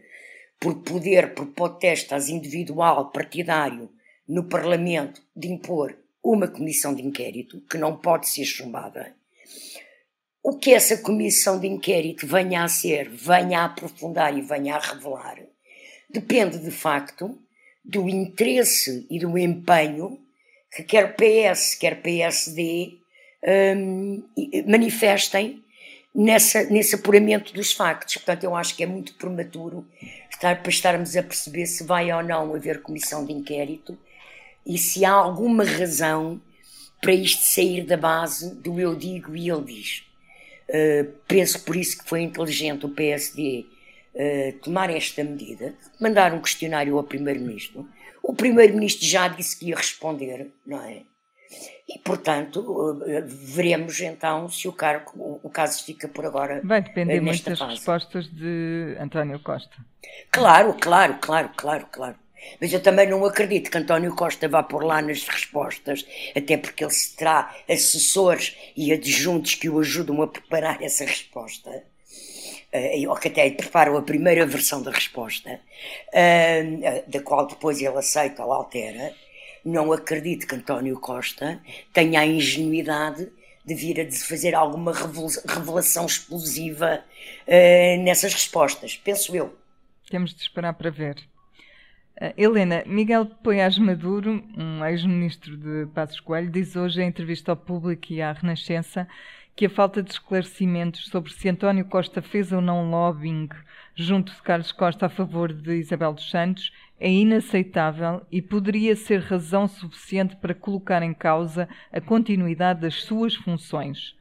por 0.61 0.83
poder, 0.83 1.35
por 1.35 1.47
potestas 1.47 2.29
individual, 2.29 3.11
partidário, 3.11 3.89
no 4.27 4.45
Parlamento, 4.45 5.23
de 5.35 5.49
impor 5.49 5.97
uma 6.23 6.49
comissão 6.49 6.95
de 6.95 7.03
inquérito, 7.03 7.61
que 7.71 7.79
não 7.79 7.97
pode 7.97 8.29
ser 8.29 8.45
chumbada. 8.45 9.15
O 10.49 10.57
que 10.57 10.73
essa 10.73 10.97
comissão 10.97 11.61
de 11.61 11.67
inquérito 11.67 12.27
venha 12.27 12.65
a 12.65 12.69
ser, 12.69 13.11
venha 13.11 13.61
a 13.61 13.65
aprofundar 13.67 14.35
e 14.35 14.41
venha 14.41 14.77
a 14.77 14.79
revelar, 14.79 15.37
depende 16.09 16.59
de 16.59 16.71
facto 16.71 17.39
do 17.85 18.09
interesse 18.09 19.07
e 19.11 19.19
do 19.19 19.37
empenho 19.37 20.19
que 20.75 20.85
quer 20.85 21.15
PS, 21.15 21.75
quer 21.75 22.01
PSD 22.01 22.95
um, 23.77 24.23
manifestem 24.67 25.63
nessa, 26.15 26.65
nesse 26.65 26.95
apuramento 26.95 27.53
dos 27.53 27.75
factos. 27.75 28.15
Portanto, 28.15 28.45
eu 28.45 28.57
acho 28.57 28.75
que 28.75 28.83
é 28.83 28.87
muito 28.87 29.17
prematuro 29.17 29.87
estar, 30.31 30.63
para 30.63 30.71
estarmos 30.71 31.15
a 31.15 31.23
perceber 31.23 31.67
se 31.67 31.85
vai 31.85 32.11
ou 32.11 32.23
não 32.23 32.55
haver 32.55 32.81
comissão 32.81 33.23
de 33.23 33.35
inquérito 33.35 33.99
e 34.65 34.79
se 34.79 35.05
há 35.05 35.13
alguma 35.13 35.63
razão 35.63 36.41
para 37.03 37.13
isto 37.13 37.43
sair 37.43 37.85
da 37.85 37.99
base 37.99 38.55
do 38.63 38.81
eu 38.81 38.97
digo 38.97 39.37
e 39.37 39.51
ele 39.51 39.75
diz. 39.75 40.08
Uh, 40.69 41.13
penso 41.27 41.65
por 41.65 41.77
isso 41.77 41.99
que 41.99 42.09
foi 42.09 42.21
inteligente 42.21 42.85
o 42.85 42.91
PSD 42.91 43.65
uh, 44.15 44.59
tomar 44.59 44.91
esta 44.91 45.25
medida, 45.25 45.75
mandar 45.99 46.35
um 46.35 46.41
questionário 46.41 46.97
ao 46.97 47.05
Primeiro-Ministro. 47.05 47.89
O 48.23 48.35
Primeiro-Ministro 48.35 49.07
já 49.07 49.29
disse 49.29 49.59
que 49.59 49.67
ia 49.67 49.77
responder, 49.77 50.51
não 50.67 50.83
é? 50.83 51.03
E, 51.89 51.99
portanto, 52.01 53.03
eh, 53.07 53.23
veremos 53.23 53.99
então 54.01 54.47
se 54.51 54.69
o, 54.69 54.73
cargo, 54.73 55.41
o 55.43 55.49
caso 55.49 55.83
fica 55.83 56.07
por 56.07 56.27
agora. 56.27 56.61
Vai 56.63 56.83
depender 56.83 57.19
muito 57.23 57.43
das 57.43 57.59
fase. 57.59 57.71
respostas 57.71 58.29
de 58.29 58.95
António 59.01 59.41
Costa. 59.41 59.75
Claro, 60.31 60.75
claro, 60.75 61.17
claro, 61.19 61.51
claro, 61.57 61.87
claro. 61.91 62.17
Mas 62.61 62.73
eu 62.73 62.83
também 62.83 63.09
não 63.09 63.25
acredito 63.25 63.71
que 63.71 63.79
António 63.79 64.15
Costa 64.15 64.49
vá 64.49 64.63
por 64.63 64.85
lá 64.85 65.01
nas 65.03 65.27
respostas, 65.27 66.07
até 66.37 66.57
porque 66.57 66.85
ele 66.85 66.93
se 66.93 67.17
terá 67.17 67.55
assessores 67.69 68.57
e 68.77 68.93
adjuntos 68.93 69.55
que 69.55 69.69
o 69.69 69.81
ajudam 69.81 70.23
a 70.23 70.27
preparar 70.27 70.83
essa 70.83 71.05
resposta, 71.05 71.85
eh, 72.73 73.09
ou 73.09 73.17
que 73.17 73.29
até 73.29 73.51
preparam 73.51 73.97
a 73.97 74.03
primeira 74.03 74.47
versão 74.47 74.83
da 74.83 74.91
resposta, 74.91 75.61
eh, 76.13 77.05
da 77.07 77.21
qual 77.23 77.47
depois 77.47 77.81
ele 77.81 77.97
aceita 77.97 78.45
ou 78.45 78.53
altera 78.53 79.15
não 79.65 79.93
acredito 79.93 80.47
que 80.47 80.55
António 80.55 80.99
Costa 80.99 81.61
tenha 81.93 82.21
a 82.21 82.27
ingenuidade 82.27 83.29
de 83.65 83.75
vir 83.75 84.01
a 84.01 84.11
fazer 84.11 84.55
alguma 84.55 84.93
revelação 84.93 86.07
explosiva 86.07 87.05
uh, 87.47 88.03
nessas 88.03 88.33
respostas, 88.33 88.97
penso 88.97 89.37
eu. 89.37 89.55
Temos 90.09 90.35
de 90.35 90.41
esperar 90.41 90.73
para 90.73 90.91
ver. 90.91 91.17
Uh, 92.21 92.35
Helena, 92.37 92.83
Miguel 92.85 93.27
Poiás 93.27 93.79
Maduro, 93.79 94.43
um 94.57 94.85
ex-ministro 94.85 95.57
de 95.57 95.87
Passos 95.95 96.19
Coelho, 96.19 96.51
diz 96.51 96.75
hoje 96.75 97.01
em 97.01 97.07
entrevista 97.07 97.53
ao 97.53 97.57
público 97.57 98.13
e 98.13 98.21
à 98.21 98.33
Renascença 98.33 99.07
que 99.55 99.67
a 99.67 99.71
falta 99.71 100.03
de 100.03 100.11
esclarecimentos 100.11 101.07
sobre 101.07 101.33
se 101.33 101.49
António 101.49 101.85
Costa 101.85 102.21
fez 102.21 102.51
ou 102.51 102.61
não 102.61 102.91
lobbying 102.91 103.49
junto 103.95 104.33
de 104.33 104.43
Carlos 104.43 104.73
Costa 104.73 105.07
a 105.07 105.09
favor 105.09 105.53
de 105.53 105.77
Isabel 105.77 106.13
dos 106.13 106.29
Santos 106.29 106.73
é 106.99 107.09
inaceitável 107.09 108.27
e 108.33 108.43
poderia 108.43 108.97
ser 108.97 109.21
razão 109.21 109.69
suficiente 109.69 110.35
para 110.35 110.55
colocar 110.55 111.05
em 111.05 111.15
causa 111.15 111.69
a 111.93 112.01
continuidade 112.01 112.81
das 112.81 113.03
suas 113.05 113.37
funções. 113.37 114.17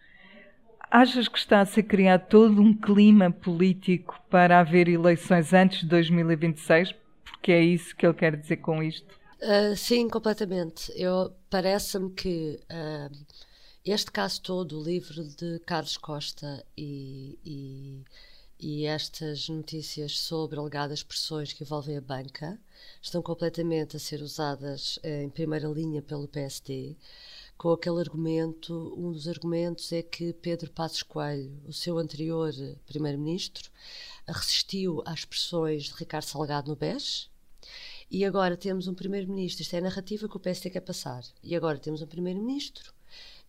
Achas 0.91 1.27
que 1.27 1.39
está 1.39 1.61
a 1.61 1.65
ser 1.65 1.83
criado 1.83 2.27
todo 2.27 2.61
um 2.61 2.75
clima 2.75 3.31
político 3.31 4.19
para 4.29 4.59
haver 4.59 4.87
eleições 4.87 5.51
antes 5.51 5.79
de 5.79 5.87
2026? 5.87 7.06
Porque 7.47 7.53
é 7.53 7.63
isso 7.63 7.95
que 7.95 8.05
ele 8.05 8.13
quer 8.13 8.35
dizer 8.35 8.57
com 8.57 8.83
isto? 8.83 9.07
Uh, 9.41 9.73
sim, 9.73 10.09
completamente. 10.09 10.91
Eu 10.97 11.33
parece-me 11.49 12.11
que 12.11 12.59
uh, 12.63 13.25
este 13.85 14.11
caso 14.11 14.41
todo, 14.41 14.77
o 14.77 14.83
livro 14.83 15.23
de 15.23 15.57
Carlos 15.59 15.95
Costa 15.95 16.61
e, 16.77 17.39
e 17.45 18.03
e 18.59 18.85
estas 18.85 19.47
notícias 19.49 20.19
sobre 20.19 20.59
alegadas 20.59 21.03
pressões 21.03 21.53
que 21.53 21.63
envolvem 21.63 21.95
a 21.95 22.01
banca 22.01 22.59
estão 23.01 23.21
completamente 23.21 23.95
a 23.95 23.99
ser 23.99 24.21
usadas 24.23 24.97
eh, 25.03 25.21
em 25.21 25.29
primeira 25.29 25.67
linha 25.67 26.01
pelo 26.01 26.27
PSD 26.27 26.95
com 27.57 27.71
aquele 27.71 27.99
argumento. 27.99 28.93
Um 28.97 29.11
dos 29.11 29.27
argumentos 29.27 29.91
é 29.91 30.01
que 30.01 30.33
Pedro 30.33 30.71
Passos 30.71 31.03
Coelho, 31.03 31.51
o 31.65 31.73
seu 31.73 31.97
anterior 31.97 32.51
primeiro-ministro, 32.85 33.69
resistiu 34.27 35.03
às 35.05 35.23
pressões 35.23 35.85
de 35.85 35.93
Ricardo 35.93 36.25
Salgado 36.25 36.69
no 36.69 36.75
BES. 36.75 37.29
E 38.09 38.23
agora 38.25 38.55
temos 38.55 38.87
um 38.87 38.93
primeiro-ministro, 38.93 39.61
isto 39.61 39.75
é 39.75 39.79
a 39.79 39.81
narrativa 39.81 40.29
que 40.29 40.37
o 40.37 40.39
PSD 40.39 40.69
quer 40.69 40.81
passar. 40.81 41.23
E 41.43 41.55
agora 41.55 41.77
temos 41.77 42.01
um 42.01 42.07
primeiro-ministro 42.07 42.93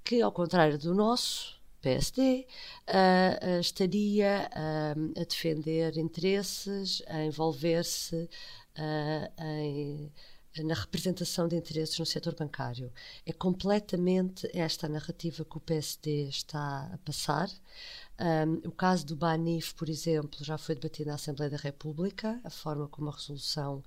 que, 0.02 0.20
ao 0.20 0.32
contrário 0.32 0.78
do 0.78 0.94
nosso, 0.94 1.58
PSD, 1.80 2.46
uh, 2.88 3.56
uh, 3.56 3.60
estaria 3.60 4.50
uh, 4.52 5.20
a 5.20 5.24
defender 5.24 5.96
interesses, 5.96 7.02
a 7.06 7.22
envolver-se 7.24 8.28
em, 9.38 10.12
na 10.64 10.74
representação 10.74 11.48
de 11.48 11.56
interesses 11.56 11.98
no 11.98 12.06
setor 12.06 12.34
bancário. 12.34 12.92
É 13.26 13.32
completamente 13.32 14.48
esta 14.52 14.86
a 14.86 14.88
narrativa 14.88 15.44
que 15.44 15.56
o 15.56 15.60
PSD 15.60 16.28
está 16.28 16.90
a 16.92 16.98
passar. 16.98 17.48
Um, 18.20 18.68
o 18.68 18.72
caso 18.72 19.06
do 19.06 19.14
Banif, 19.14 19.74
por 19.74 19.88
exemplo, 19.88 20.44
já 20.44 20.58
foi 20.58 20.74
debatido 20.74 21.08
na 21.08 21.14
Assembleia 21.14 21.50
da 21.50 21.56
República, 21.56 22.40
a 22.42 22.50
forma 22.50 22.88
como 22.88 23.10
a 23.10 23.12
resolução 23.12 23.82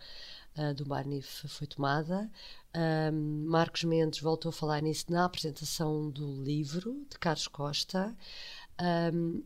uh, 0.57 0.73
do 0.73 0.85
Banif 0.85 1.47
foi 1.49 1.67
tomada. 1.67 2.31
Um, 2.73 3.45
Marcos 3.47 3.83
Mendes 3.83 4.21
voltou 4.21 4.49
a 4.49 4.53
falar 4.53 4.81
nisso 4.81 5.11
na 5.11 5.25
apresentação 5.25 6.09
do 6.09 6.41
livro 6.43 7.05
de 7.09 7.19
Carlos 7.19 7.47
Costa. 7.47 8.15
Um, 9.13 9.43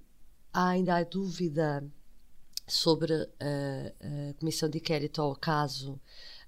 há 0.53 0.69
ainda 0.69 0.97
a 0.97 1.03
dúvida 1.03 1.83
sobre 2.67 3.13
a, 3.13 4.29
a 4.29 4.33
Comissão 4.35 4.69
de 4.69 4.77
Inquérito 4.77 5.21
ao 5.21 5.35
caso 5.35 5.99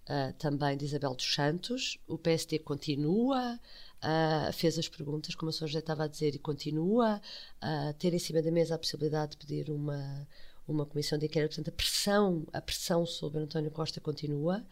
uh, 0.07 0.33
também 0.37 0.77
de 0.77 0.85
Isabel 0.85 1.15
dos 1.15 1.33
Santos. 1.33 1.97
O 2.07 2.17
PSD 2.17 2.59
continua, 2.59 3.59
uh, 4.03 4.51
fez 4.53 4.77
as 4.77 4.87
perguntas, 4.87 5.35
como 5.35 5.49
a 5.49 5.53
senhora 5.53 5.71
já 5.71 5.79
estava 5.79 6.03
a 6.03 6.07
dizer, 6.07 6.35
e 6.35 6.39
continua 6.39 7.21
a 7.61 7.93
ter 7.93 8.13
em 8.13 8.19
cima 8.19 8.41
da 8.41 8.51
mesa 8.51 8.75
a 8.75 8.79
possibilidade 8.79 9.31
de 9.31 9.37
pedir 9.37 9.69
uma, 9.69 10.27
uma 10.67 10.85
comissão 10.85 11.17
de 11.17 11.25
inquérito. 11.25 11.55
Portanto, 11.55 11.69
a 11.69 11.77
pressão, 11.77 12.47
a 12.53 12.61
pressão 12.61 13.05
sobre 13.05 13.41
António 13.41 13.71
Costa 13.71 14.01
continua. 14.01 14.65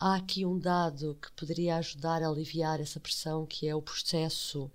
Há 0.00 0.14
aqui 0.14 0.46
um 0.46 0.56
dado 0.56 1.18
que 1.20 1.32
poderia 1.32 1.76
ajudar 1.76 2.22
a 2.22 2.28
aliviar 2.28 2.80
essa 2.80 3.00
pressão, 3.00 3.44
que 3.44 3.66
é 3.66 3.74
o 3.74 3.82
processo 3.82 4.70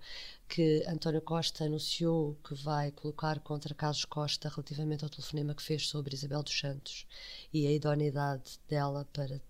que 0.46 0.84
António 0.86 1.22
Costa 1.22 1.64
anunciou 1.64 2.36
que 2.44 2.54
vai 2.54 2.90
colocar 2.90 3.40
contra 3.40 3.74
Carlos 3.74 4.04
Costa 4.04 4.50
relativamente 4.50 5.02
ao 5.02 5.10
telefonema 5.10 5.54
que 5.54 5.62
fez 5.62 5.88
sobre 5.88 6.14
Isabel 6.14 6.42
dos 6.42 6.58
Santos 6.58 7.06
e 7.52 7.66
a 7.66 7.72
idoneidade 7.72 8.60
dela 8.68 9.08
para 9.12 9.40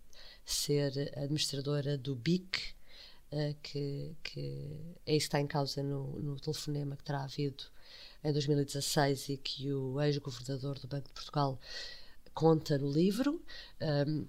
ser 0.45 1.13
administradora 1.17 1.99
do 1.99 2.15
BIC, 2.15 2.74
uh, 3.35 3.55
que, 3.63 4.15
que 4.23 4.97
é 5.07 5.17
isso 5.17 5.27
está 5.27 5.41
em 5.41 5.47
causa 5.47 5.83
no, 5.83 6.19
no 6.21 6.39
telefonema 6.39 6.97
que 6.97 7.05
terá 7.05 7.25
havido 7.25 7.65
em 8.23 8.33
2016 8.33 9.29
e 9.29 9.37
que 9.37 9.73
o 9.73 10.01
ex-governador 10.01 10.79
do 10.79 10.89
Banco 10.89 11.09
de 11.09 11.15
Portugal 11.15 11.59
conta 12.33 12.79
no 12.79 12.91
livro. 12.91 13.43
Um, 13.81 14.27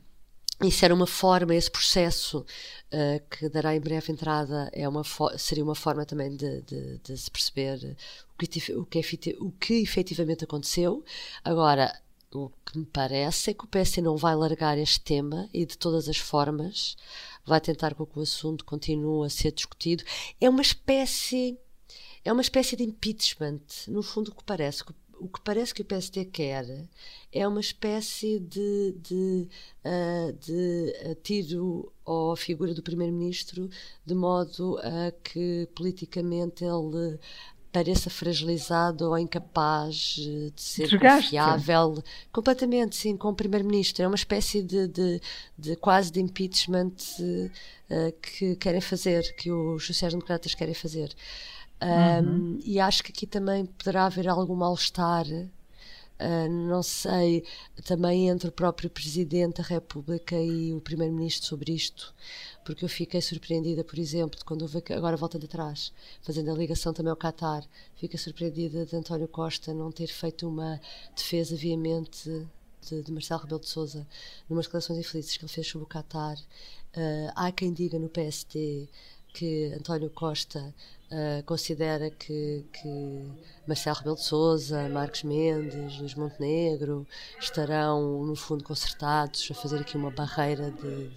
isso 0.64 0.86
era 0.86 0.94
uma 0.94 1.08
forma, 1.08 1.54
esse 1.54 1.70
processo 1.70 2.40
uh, 2.40 3.30
que 3.30 3.50
dará 3.50 3.76
em 3.76 3.80
breve 3.80 4.12
entrada 4.12 4.70
é 4.72 4.88
uma 4.88 5.04
seria 5.38 5.64
uma 5.64 5.76
forma 5.76 6.06
também 6.06 6.36
de, 6.36 6.62
de, 6.62 6.98
de 7.00 7.18
se 7.18 7.30
perceber 7.30 7.98
o 8.34 8.38
que, 8.38 8.74
o, 8.74 8.86
que, 8.86 9.38
o 9.40 9.52
que 9.52 9.74
efetivamente 9.82 10.46
aconteceu. 10.46 11.04
Agora, 11.44 11.94
o 12.34 12.50
que 12.66 12.78
me 12.78 12.86
parece 12.86 13.52
é 13.52 13.54
que 13.54 13.66
o 13.66 13.68
PS 13.68 13.98
não 13.98 14.16
vai 14.18 14.36
largar 14.36 14.78
este 14.78 15.00
tema 15.02 15.50
e 15.54 15.66
de 15.66 15.78
todas 15.78 16.08
as 16.08 16.18
formas 16.18 16.96
vai 17.46 17.62
tentar 17.62 17.94
que 17.94 18.02
o 18.02 18.22
assunto 18.22 18.66
continue 18.66 19.26
a 19.26 19.30
ser 19.30 19.52
discutido. 19.52 20.04
É 20.40 20.50
uma 20.50 20.62
espécie 20.62 21.58
é 22.24 22.34
uma 22.34 22.42
espécie 22.42 22.76
de 22.76 22.84
impeachment, 22.84 23.62
no 23.88 24.02
fundo 24.02 24.32
o 24.32 24.36
que 24.36 24.44
parece 24.44 24.84
o 25.20 25.28
que 25.28 25.42
parece 25.42 25.74
que 25.74 25.82
o 25.82 25.86
PSD 25.86 26.26
quer 26.26 26.88
é 27.32 27.48
uma 27.48 27.60
espécie 27.60 28.40
de, 28.40 28.96
de, 29.02 29.48
uh, 29.84 30.34
de 30.34 31.16
tiro 31.24 31.92
à 32.06 32.36
figura 32.36 32.74
do 32.74 32.84
primeiro-ministro 32.84 33.70
de 34.06 34.14
modo 34.14 34.78
a 34.80 35.12
que 35.24 35.68
politicamente 35.76 36.64
ele 36.64 37.20
pareça 37.76 38.10
fragilizado 38.10 39.10
ou 39.10 39.20
incapaz 39.20 40.16
de 40.16 40.54
ser 40.56 40.98
confiável. 40.98 42.02
Completamente 42.32 42.96
sim 42.96 43.18
com 43.18 43.28
o 43.28 43.36
primeiro-ministro. 43.36 44.02
É 44.02 44.08
uma 44.08 44.16
espécie 44.16 44.64
de, 44.64 44.88
de, 44.88 45.22
de 45.60 45.76
quase 45.76 46.10
de 46.10 46.22
impeachment 46.22 46.94
uh, 47.20 48.14
que 48.22 48.56
querem 48.56 48.80
fazer 48.80 49.36
que 49.36 49.52
os 49.52 49.86
sociais-democratas 49.86 50.56
querem 50.56 50.74
fazer. 50.74 51.14
Uhum. 51.82 52.58
e 52.64 52.80
acho 52.80 53.04
que 53.04 53.12
aqui 53.12 53.28
também 53.28 53.66
poderá 53.66 54.06
haver 54.06 54.30
algum 54.30 54.56
mal-estar, 54.56 55.26
uh, 55.28 56.50
não 56.70 56.82
sei, 56.82 57.44
também 57.84 58.30
entre 58.30 58.48
o 58.48 58.52
próprio 58.52 58.90
Presidente 58.90 59.62
da 59.62 59.68
República 59.68 60.38
e 60.38 60.74
o 60.74 60.80
Primeiro-Ministro 60.80 61.46
sobre 61.46 61.74
isto, 61.74 62.16
porque 62.66 62.84
eu 62.84 62.90
fiquei 62.90 63.22
surpreendida, 63.22 63.84
por 63.84 64.00
exemplo, 64.00 64.40
de 64.40 64.44
quando 64.44 64.64
houve, 64.64 64.84
agora 64.90 65.16
voltando 65.16 65.46
atrás, 65.46 65.94
fazendo 66.24 66.52
a 66.52 66.56
ligação 66.56 66.92
também 66.92 67.12
ao 67.12 67.16
Qatar, 67.16 67.64
fiquei 67.96 68.18
surpreendida 68.18 68.86
de 68.88 68.96
António 68.96 69.28
Costa 69.28 69.72
não 69.72 69.92
ter 69.92 70.08
feito 70.08 70.50
uma 70.50 70.82
defesa 71.16 71.56
veemente 71.56 72.46
de, 72.82 73.04
de, 73.04 73.12
Marcelo 73.12 73.42
Rebelo 73.42 73.62
de 73.62 73.70
Sousa, 73.70 74.06
numas 74.50 74.66
declarações 74.66 74.98
infelizes 74.98 75.38
que 75.38 75.46
ele 75.46 75.52
fez 75.52 75.68
sobre 75.68 75.86
o 75.86 75.88
Qatar. 75.88 76.38
Uh, 76.98 77.32
há 77.36 77.52
quem 77.52 77.72
diga 77.72 78.00
no 78.00 78.10
PST 78.10 78.90
que 79.32 79.72
António 79.78 80.10
Costa 80.10 80.74
uh, 81.12 81.44
considera 81.44 82.10
que, 82.10 82.66
que 82.72 83.32
Marcelo 83.68 83.98
Rebelo 83.98 84.16
de 84.16 84.24
Sousa, 84.24 84.90
Marcos 84.90 85.24
Mendes, 85.24 86.00
Luís 86.00 86.16
Montenegro 86.16 87.08
estarão, 87.40 88.24
no 88.26 88.36
fundo, 88.36 88.64
concertados 88.64 89.48
a 89.52 89.54
fazer 89.54 89.80
aqui 89.80 89.98
uma 89.98 90.12
barreira 90.12 90.72
de, 90.72 91.10
de, 91.10 91.16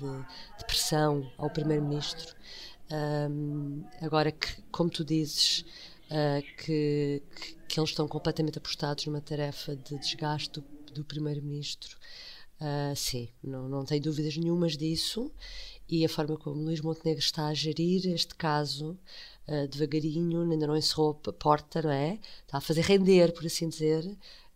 de 0.58 0.64
pressão 0.66 1.30
ao 1.36 1.50
Primeiro-Ministro. 1.50 2.34
Um, 2.90 3.84
agora 4.00 4.32
que, 4.32 4.62
como 4.70 4.88
tu 4.88 5.04
dizes, 5.04 5.64
uh, 6.10 6.42
que, 6.56 7.22
que, 7.36 7.54
que, 7.68 7.80
eles 7.80 7.90
estão 7.90 8.08
completamente 8.08 8.58
apostados 8.58 9.04
numa 9.06 9.20
tarefa 9.20 9.76
de 9.76 9.98
desgaste 9.98 10.60
do, 10.60 10.64
do 10.94 11.04
Primeiro-Ministro, 11.04 11.98
uh, 12.60 12.96
sim, 12.96 13.28
não, 13.42 13.68
não 13.68 13.84
tenho 13.84 14.02
dúvidas 14.02 14.36
nenhumas 14.36 14.76
disso 14.76 15.30
e 15.88 16.04
a 16.04 16.08
forma 16.08 16.36
como 16.36 16.62
Luís 16.62 16.80
Montenegro 16.80 17.20
está 17.22 17.46
a 17.46 17.54
gerir 17.54 18.06
este 18.12 18.34
caso 18.34 18.98
uh, 19.48 19.68
devagarinho, 19.68 20.42
ainda 20.42 20.66
não 20.66 20.76
encerrou 20.76 21.20
a 21.26 21.32
porta, 21.32 21.82
não 21.82 21.90
é? 21.90 22.18
Está 22.44 22.58
a 22.58 22.60
fazer 22.60 22.82
render, 22.82 23.32
por 23.32 23.44
assim 23.46 23.68
dizer. 23.68 24.04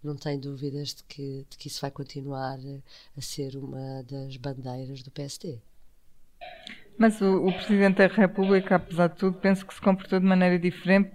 Não 0.02 0.16
tenho 0.16 0.40
dúvidas 0.40 0.94
de 0.94 1.04
que, 1.04 1.46
de 1.48 1.56
que 1.56 1.68
isso 1.68 1.80
vai 1.80 1.90
continuar 1.90 2.58
a 3.16 3.20
ser 3.20 3.56
uma 3.56 4.02
das 4.02 4.36
bandeiras 4.36 5.02
do 5.02 5.12
PSD. 5.12 5.60
Mas 6.98 7.20
o, 7.20 7.46
o 7.46 7.52
Presidente 7.52 7.98
da 7.98 8.08
República, 8.08 8.76
apesar 8.76 9.08
de 9.08 9.16
tudo, 9.16 9.38
penso 9.38 9.64
que 9.64 9.72
se 9.72 9.80
comportou 9.80 10.18
de 10.18 10.26
maneira 10.26 10.58
diferente 10.58 11.10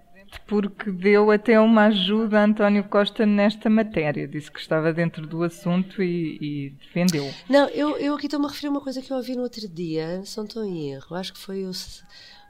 porque 0.46 0.92
deu 0.92 1.32
até 1.32 1.60
uma 1.60 1.86
ajuda 1.86 2.40
a 2.40 2.44
António 2.44 2.84
Costa 2.84 3.26
nesta 3.26 3.70
matéria. 3.70 4.28
Disse 4.28 4.52
que 4.52 4.60
estava 4.60 4.92
dentro 4.92 5.26
do 5.26 5.44
assunto 5.44 6.02
e, 6.02 6.38
e 6.42 6.70
defendeu. 6.72 7.32
Não, 7.50 7.68
eu, 7.70 7.98
eu 7.98 8.16
aqui 8.16 8.28
estou-me 8.28 8.46
a 8.46 8.50
referir 8.50 8.68
a 8.68 8.72
uma 8.72 8.82
coisa 8.82 9.02
que 9.02 9.12
eu 9.12 9.18
ouvi 9.18 9.36
no 9.36 9.44
outro 9.44 9.68
dia, 9.68 10.22
se 10.26 10.38
não 10.38 10.46
estou 10.46 10.64
em 10.64 10.92
erro, 10.92 11.16
acho 11.16 11.34
que 11.34 11.40
foi 11.40 11.66
o, 11.66 11.72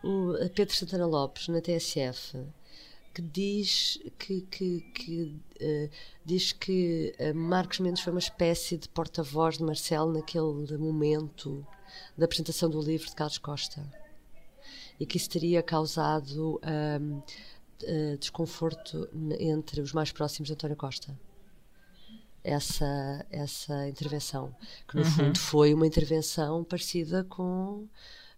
o 0.07 0.49
Pedro 0.49 0.73
Santana 0.73 1.05
Lopes, 1.05 1.49
na 1.49 1.59
TSF, 1.59 2.37
que 3.13 3.21
diz 3.21 3.99
que, 4.17 4.41
que, 4.41 4.81
que 4.93 5.41
uh, 5.59 5.89
diz 6.23 6.53
que 6.53 7.13
uh, 7.19 7.35
Marcos 7.35 7.79
Mendes 7.79 8.01
foi 8.01 8.13
uma 8.13 8.19
espécie 8.19 8.77
de 8.77 8.87
porta-voz 8.87 9.57
de 9.57 9.63
Marcelo 9.63 10.13
naquele 10.13 10.77
momento 10.77 11.65
da 12.17 12.25
apresentação 12.25 12.69
do 12.69 12.79
livro 12.81 13.07
de 13.07 13.15
Carlos 13.15 13.37
Costa 13.37 13.83
e 14.99 15.05
que 15.05 15.17
isso 15.17 15.29
teria 15.29 15.61
causado 15.61 16.59
um, 17.01 17.17
uh, 17.17 18.17
desconforto 18.17 19.09
entre 19.39 19.81
os 19.81 19.93
mais 19.93 20.11
próximos 20.11 20.47
de 20.47 20.53
António 20.53 20.77
Costa. 20.77 21.17
Essa, 22.43 23.25
essa 23.29 23.89
intervenção, 23.89 24.55
que 24.87 24.95
no 24.95 25.03
uhum. 25.03 25.11
fundo 25.11 25.39
foi 25.39 25.73
uma 25.73 25.85
intervenção 25.85 26.63
parecida 26.63 27.23
com, 27.25 27.87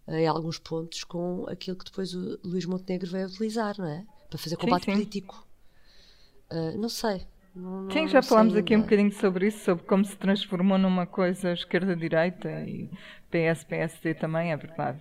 em 0.09 0.27
alguns 0.27 0.57
pontos, 0.57 1.03
com 1.03 1.45
aquilo 1.47 1.77
que 1.77 1.85
depois 1.85 2.13
o 2.13 2.39
Luís 2.43 2.65
Montenegro 2.65 3.09
veio 3.09 3.27
utilizar, 3.27 3.75
não 3.77 3.87
é? 3.87 4.05
Para 4.29 4.39
fazer 4.39 4.55
combate 4.57 4.85
sim, 4.85 4.91
sim. 4.91 4.97
político. 4.97 5.47
Uh, 6.51 6.77
não 6.77 6.89
sei. 6.89 7.27
Não, 7.55 7.89
sim, 7.91 8.07
já 8.07 8.21
falámos 8.21 8.55
aqui 8.55 8.75
um 8.75 8.81
bocadinho 8.81 9.11
sobre 9.11 9.47
isso, 9.47 9.63
sobre 9.63 9.83
como 9.85 10.05
se 10.05 10.15
transformou 10.15 10.77
numa 10.77 11.05
coisa 11.05 11.51
esquerda-direita 11.51 12.49
e 12.61 12.89
PS-PSD 13.29 14.13
também, 14.15 14.51
é 14.51 14.57
verdade. 14.57 14.99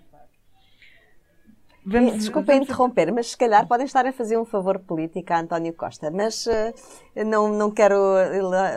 Vamos, 1.85 2.15
Desculpem 2.15 2.57
vamos... 2.57 2.69
interromper, 2.69 3.13
mas 3.13 3.31
se 3.31 3.37
calhar 3.37 3.67
podem 3.67 3.87
estar 3.87 4.05
a 4.05 4.13
fazer 4.13 4.37
um 4.37 4.45
favor 4.45 4.79
político 4.79 5.33
a 5.33 5.41
António 5.41 5.73
Costa, 5.73 6.11
mas 6.11 6.47
uh, 6.47 7.25
não, 7.25 7.49
não 7.49 7.71
quero 7.71 7.97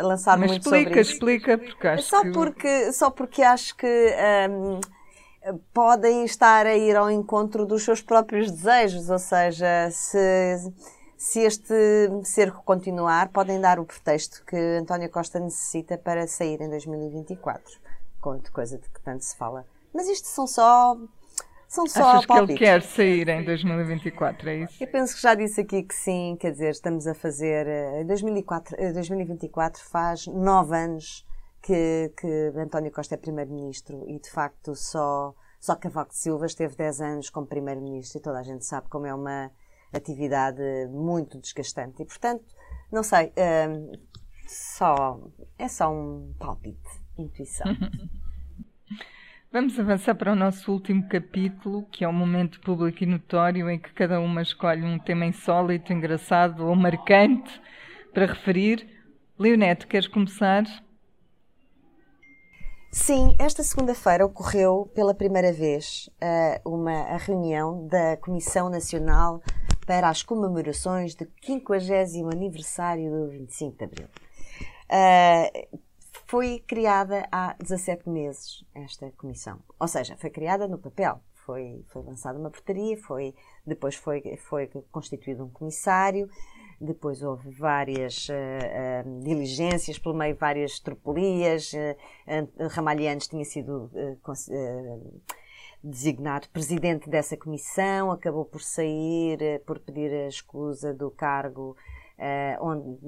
lançar 0.02 0.38
mas 0.38 0.52
muito 0.52 0.64
explica, 0.64 0.90
sobre 0.90 1.02
isso. 1.02 1.12
Explica, 1.12 1.54
explica, 1.54 1.58
porque 1.58 1.88
acho 1.88 2.04
só 2.04 2.22
que... 2.22 2.32
Porque, 2.32 2.94
só 2.94 3.10
porque 3.10 3.42
acho 3.42 3.76
que... 3.76 4.16
Um, 4.50 4.80
podem 5.74 6.24
estar 6.26 6.66
a 6.66 6.76
ir 6.76 6.96
ao 6.96 7.10
encontro 7.10 7.66
dos 7.66 7.84
seus 7.84 8.02
próprios 8.02 8.52
desejos, 8.52 9.10
ou 9.10 9.20
seja, 9.20 9.90
se, 9.92 10.72
se 11.18 11.40
este 11.40 11.74
cerco 12.24 12.64
continuar, 12.64 13.30
podem 13.30 13.60
dar 13.60 13.80
o 13.80 13.86
pretexto 13.86 14.44
que 14.46 14.56
António 14.56 15.10
Costa 15.10 15.40
necessita 15.40 15.98
para 15.98 16.28
sair 16.28 16.62
em 16.62 16.70
2024, 16.70 17.80
com 18.20 18.40
coisa 18.54 18.78
de 18.78 18.88
que 18.90 19.02
tanto 19.02 19.24
se 19.24 19.36
fala. 19.36 19.66
Mas 19.94 20.08
isto 20.08 20.28
são 20.28 20.48
só 20.48 20.96
são 21.68 21.88
só 21.88 22.10
Achas 22.12 22.26
palpites. 22.26 22.58
que 22.58 22.66
ele 22.66 22.72
quer 22.74 22.82
sair 22.82 23.30
em 23.30 23.46
2024, 23.46 24.50
é 24.50 24.56
isso? 24.58 24.84
Eu 24.84 24.88
penso 24.88 25.16
que 25.16 25.22
já 25.22 25.34
disse 25.34 25.62
aqui 25.62 25.84
que 25.84 25.96
sim, 25.96 26.36
quer 26.38 26.52
dizer, 26.52 26.72
estamos 26.72 27.08
a 27.08 27.14
fazer. 27.14 27.66
Em 28.02 28.06
2004, 28.06 28.76
2024 28.94 29.82
faz 29.82 30.28
nove 30.28 30.76
anos 30.76 31.26
que, 31.62 32.12
que 32.18 32.52
António 32.58 32.92
Costa 32.92 33.16
é 33.16 33.18
Primeiro-Ministro 33.18 34.04
e 34.08 34.20
de 34.20 34.30
facto 34.30 34.76
só, 34.76 35.34
só 35.60 35.76
Cavaco 35.76 36.14
Silva 36.14 36.46
esteve 36.46 36.76
10 36.76 37.02
anos 37.02 37.30
como 37.30 37.48
Primeiro-Ministro 37.48 38.20
e 38.20 38.22
toda 38.22 38.40
a 38.40 38.44
gente 38.44 38.66
sabe 38.66 38.90
como 38.90 39.06
é 39.06 39.14
uma 39.14 39.52
atividade 39.94 40.62
muito 40.90 41.40
desgastante. 41.40 42.02
E 42.02 42.06
portanto, 42.06 42.46
não 42.92 43.04
sei, 43.04 43.32
hum, 43.38 43.92
só, 44.48 45.20
é 45.58 45.68
só 45.68 45.92
um 45.92 46.34
palpite, 46.40 46.90
intuição. 47.18 47.68
Vamos 49.54 49.78
avançar 49.78 50.16
para 50.16 50.32
o 50.32 50.36
nosso 50.36 50.72
último 50.72 51.10
capítulo, 51.10 51.86
que 51.92 52.06
é 52.06 52.08
o 52.08 52.14
momento 52.14 52.62
público 52.62 53.04
e 53.04 53.06
notório 53.06 53.70
em 53.70 53.78
que 53.78 53.92
cada 53.92 54.18
uma 54.22 54.42
escolhe 54.42 54.82
um 54.82 54.98
tema 54.98 55.26
insólito, 55.26 55.92
engraçado 55.92 56.66
ou 56.66 56.74
marcante 56.74 57.62
para 58.14 58.28
referir. 58.28 58.88
Leonete, 59.38 59.88
queres 59.88 60.08
começar? 60.08 60.64
Sim, 62.94 63.38
esta 63.40 63.64
segunda-feira 63.64 64.26
ocorreu 64.26 64.92
pela 64.94 65.14
primeira 65.14 65.54
vez 65.54 66.10
uh, 66.22 66.70
uma 66.70 67.16
reunião 67.16 67.88
da 67.88 68.18
Comissão 68.18 68.70
Nacional 68.70 69.42
para 69.88 70.10
as 70.10 70.22
comemorações 70.24 71.16
do 71.16 71.26
50 71.42 71.74
aniversário 72.30 73.10
do 73.10 73.30
25 73.30 73.78
de 73.78 73.84
Abril. 73.86 74.08
Uh, 74.92 75.80
foi 76.28 76.60
criada 76.68 77.26
há 77.32 77.56
17 77.62 78.10
meses 78.10 78.66
esta 78.76 79.10
comissão. 79.12 79.62
Ou 79.80 79.88
seja, 79.88 80.18
foi 80.18 80.30
criada 80.30 80.68
no 80.68 80.78
papel. 80.78 81.22
Foi, 81.46 81.86
foi 81.88 82.04
lançada 82.04 82.38
uma 82.38 82.52
portaria, 82.52 82.98
foi, 82.98 83.34
depois 83.66 83.96
foi, 83.96 84.22
foi 84.38 84.68
constituído 84.92 85.46
um 85.46 85.50
comissário, 85.50 86.30
depois 86.86 87.22
houve 87.22 87.50
várias 87.52 88.28
uh, 88.30 88.34
uh, 88.34 89.24
diligências, 89.24 90.00
pelo 90.00 90.16
meio 90.16 90.36
várias 90.36 90.80
tropelias. 90.80 91.72
Uh, 91.74 93.28
tinha 93.30 93.46
sido 93.46 93.90
designado 95.84 96.50
presidente 96.50 97.10
dessa 97.10 97.38
comissão, 97.38 98.12
acabou 98.12 98.46
por 98.46 98.62
sair, 98.62 99.62
por 99.66 99.80
pedir 99.80 100.12
a 100.12 100.28
escusa 100.28 100.94
do 100.94 101.10
cargo 101.12 101.76
Uh, 102.22 102.56
onde, 102.64 103.00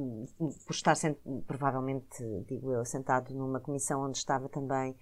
por 0.65 0.73
estar 0.73 0.95
sent, 0.95 1.15
provavelmente, 1.45 2.23
digo 2.47 2.73
eu, 2.73 2.83
sentado 2.83 3.31
numa 3.31 3.59
comissão 3.59 4.01
onde 4.01 4.17
estava 4.17 4.49
também 4.49 4.95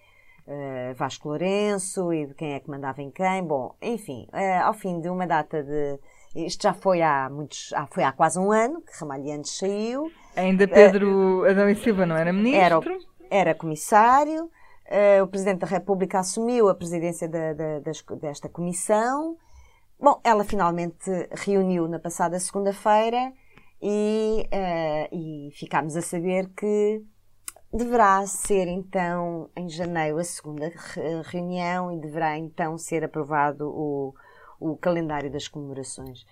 uh, 0.48 0.94
Vasco 0.96 1.30
Lourenço 1.30 2.12
e 2.12 2.28
de 2.28 2.34
quem 2.34 2.54
é 2.54 2.60
que 2.60 2.70
mandava 2.70 3.02
em 3.02 3.10
quem. 3.10 3.42
Bom, 3.42 3.74
enfim, 3.82 4.28
uh, 4.34 4.66
ao 4.66 4.74
fim 4.74 5.00
de 5.00 5.10
uma 5.10 5.26
data 5.26 5.64
de. 5.64 5.98
Isto 6.36 6.64
já 6.64 6.74
foi 6.74 7.02
há 7.02 7.30
muitos, 7.30 7.74
ah, 7.74 7.88
foi 7.92 8.04
há 8.04 8.12
quase 8.12 8.40
um 8.40 8.52
ano 8.52 8.82
que 8.82 8.92
Ramalhianes 9.00 9.58
saiu. 9.58 10.12
Ainda 10.36 10.68
Pedro 10.68 11.46
Adão 11.50 11.70
e 11.70 11.76
Silva 11.76 12.06
não 12.06 12.16
era 12.16 12.32
ministro? 12.32 12.94
Era, 12.94 13.00
era 13.30 13.56
comissário. 13.56 14.50
o 15.22 15.28
Presidente 15.28 15.60
da 15.60 15.68
República 15.68 16.20
assumiu 16.20 16.70
a 16.70 16.76
presidência 16.76 17.28
da, 17.28 17.54
da, 17.54 17.80
desta 18.22 18.48
comissão. 18.48 19.38
Bom, 20.00 20.20
ela 20.24 20.44
finalmente 20.44 21.12
reuniu 21.32 21.88
na 21.88 22.00
passada 22.00 22.40
segunda-feira 22.40 23.32
e, 23.80 24.48
uh, 24.52 25.16
e 25.16 25.52
ficámos 25.54 25.96
a 25.96 26.02
saber 26.02 26.50
que 26.56 27.04
deverá 27.72 28.26
ser 28.26 28.68
então 28.68 29.50
em 29.56 29.70
janeiro 29.70 30.18
a 30.18 30.24
segunda 30.24 30.72
reunião 31.26 31.92
e 31.92 32.00
deverá 32.00 32.36
então 32.38 32.80
ser 32.80 33.04
aprovado 33.04 33.70
o, 33.70 34.14
o 34.62 34.78
calendário 34.78 35.30
das 35.30 35.48
comemorações. 35.48 36.26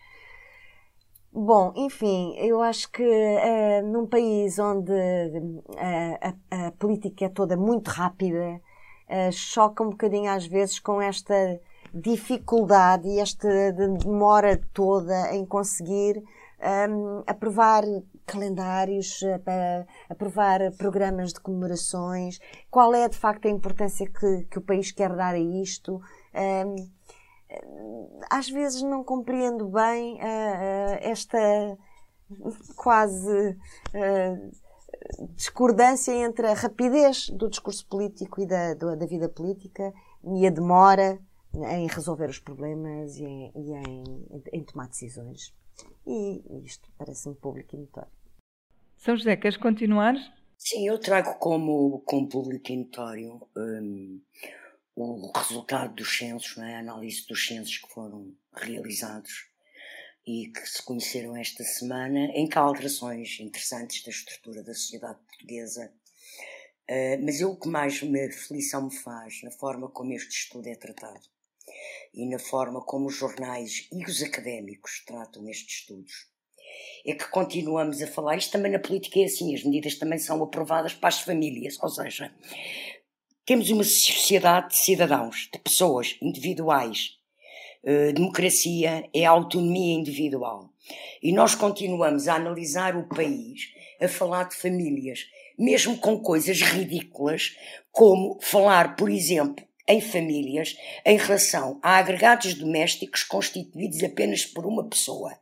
Bom, 1.32 1.74
enfim, 1.76 2.36
eu 2.38 2.62
acho 2.62 2.92
que 2.92 3.04
uh, 3.04 3.86
num 3.88 4.08
país 4.08 4.58
onde 4.58 4.92
uh, 4.92 6.36
a, 6.50 6.68
a, 6.68 6.72
política 6.72 7.26
é 7.26 7.30
toda 7.30 7.56
muito 7.56 7.88
rápida, 7.90 8.60
uh, 9.08 9.32
choca 9.32 9.84
um 9.84 9.92
bocadinho 9.92 10.32
às 10.32 10.48
vezes 10.48 10.80
com 10.80 11.00
esta 11.00 11.60
dificuldade 11.94 13.08
e 13.08 13.20
esta 13.20 13.48
demora 13.72 14.60
toda 14.74 15.36
em 15.36 15.46
conseguir 15.46 16.24
um, 16.90 17.24
aprovar 17.26 17.84
calendários, 18.26 19.22
aprovar 20.08 20.60
programas 20.78 21.34
de 21.34 21.40
comemorações, 21.40 22.40
qual 22.70 22.94
é 22.94 23.08
de 23.10 23.18
facto 23.18 23.48
a 23.48 23.52
importância 23.52 24.08
que, 24.08 24.44
que 24.46 24.60
o 24.60 24.62
país 24.62 24.92
quer 24.92 25.16
dar 25.16 25.34
a 25.34 25.40
isto. 25.40 26.00
Um, 26.36 26.99
às 28.30 28.50
vezes 28.50 28.82
não 28.82 29.04
compreendo 29.04 29.68
bem 29.68 30.16
uh, 30.16 30.18
uh, 30.18 30.98
esta 31.02 31.78
quase 32.76 33.50
uh, 33.50 34.52
discordância 35.36 36.12
entre 36.12 36.48
a 36.48 36.54
rapidez 36.54 37.30
do 37.30 37.50
discurso 37.50 37.86
político 37.88 38.42
e 38.42 38.46
da, 38.46 38.74
da 38.74 39.06
vida 39.06 39.28
política 39.28 39.94
e 40.24 40.46
a 40.46 40.50
demora 40.50 41.20
em 41.54 41.88
resolver 41.88 42.30
os 42.30 42.40
problemas 42.40 43.16
e 43.18 43.24
em, 43.24 43.52
e 43.56 43.74
em, 43.74 44.04
em 44.54 44.64
tomar 44.64 44.88
decisões. 44.88 45.54
E 46.06 46.44
isto 46.64 46.88
parece-me 46.98 47.36
público 47.36 47.76
e 47.76 47.80
notório. 47.80 48.12
São 48.98 49.16
José, 49.16 49.36
queres 49.36 49.58
continuar? 49.58 50.14
Sim, 50.58 50.88
eu 50.88 51.00
trago 51.00 51.40
como, 51.40 52.02
como 52.06 52.28
público 52.28 52.72
e 52.72 52.78
notório 52.78 53.42
um, 53.56 54.22
o 55.04 55.32
resultado 55.32 55.96
dos 55.96 56.18
censos, 56.18 56.58
é? 56.58 56.76
a 56.76 56.80
análise 56.80 57.26
dos 57.28 57.46
censos 57.46 57.78
que 57.78 57.90
foram 57.90 58.36
realizados 58.54 59.48
e 60.28 60.52
que 60.52 60.68
se 60.68 60.84
conheceram 60.84 61.36
esta 61.36 61.64
semana, 61.64 62.26
em 62.36 62.48
que 62.48 62.58
há 62.58 62.62
alterações 62.62 63.40
interessantes 63.40 64.04
da 64.04 64.12
estrutura 64.12 64.64
da 64.64 64.74
sociedade 64.74 65.20
portuguesa. 65.26 65.92
Uh, 66.90 67.24
mas 67.24 67.40
eu 67.40 67.52
o 67.52 67.60
que 67.60 67.68
mais 67.68 68.02
me 68.02 68.26
aflição 68.26 68.86
me 68.88 68.96
faz 68.96 69.42
na 69.44 69.52
forma 69.52 69.90
como 69.90 70.12
este 70.12 70.32
estudo 70.32 70.68
é 70.68 70.76
tratado 70.76 71.22
e 72.14 72.28
na 72.28 72.40
forma 72.40 72.82
como 72.82 73.08
os 73.08 73.16
jornais 73.16 73.88
e 73.92 74.04
os 74.04 74.22
académicos 74.24 75.04
tratam 75.06 75.48
estes 75.48 75.82
estudos. 75.82 76.28
É 77.06 77.14
que 77.14 77.28
continuamos 77.30 78.02
a 78.02 78.08
falar, 78.08 78.38
isto 78.38 78.52
também 78.52 78.72
na 78.72 78.80
política 78.80 79.20
é 79.20 79.26
assim, 79.26 79.56
as 79.56 79.64
medidas 79.64 79.96
também 79.96 80.20
são 80.20 80.42
aprovadas 80.44 80.94
para 80.94 81.10
as 81.10 81.22
famílias, 81.22 81.78
ou 81.82 81.90
seja, 81.90 82.34
temos 83.50 83.72
uma 83.72 83.84
sociedade 83.84 84.70
de 84.70 84.78
cidadãos, 84.78 85.50
de 85.52 85.58
pessoas 85.58 86.16
individuais. 86.22 87.18
Uh, 87.84 88.14
democracia 88.14 89.10
é 89.12 89.26
autonomia 89.26 89.96
individual. 89.96 90.70
E 91.20 91.32
nós 91.32 91.56
continuamos 91.56 92.28
a 92.28 92.36
analisar 92.36 92.96
o 92.96 93.08
país, 93.08 93.74
a 94.00 94.08
falar 94.08 94.44
de 94.44 94.56
famílias, 94.56 95.26
mesmo 95.58 95.98
com 95.98 96.20
coisas 96.20 96.62
ridículas, 96.62 97.58
como 97.92 98.40
falar, 98.40 98.96
por 98.96 99.10
exemplo, 99.10 99.66
em 99.88 100.00
famílias 100.00 100.78
em 101.04 101.18
relação 101.18 101.80
a 101.82 101.98
agregados 101.98 102.54
domésticos 102.54 103.24
constituídos 103.24 104.04
apenas 104.04 104.46
por 104.46 104.64
uma 104.64 104.88
pessoa. 104.88 105.36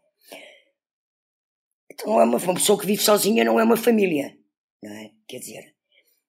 Então 1.91 2.21
é 2.21 2.23
uma, 2.23 2.37
uma 2.37 2.53
pessoa 2.53 2.79
que 2.79 2.87
vive 2.87 3.03
sozinha, 3.03 3.43
não 3.43 3.59
é 3.59 3.63
uma 3.65 3.75
família, 3.75 4.37
não 4.81 4.93
é? 4.93 5.11
Quer 5.27 5.39
dizer, 5.39 5.76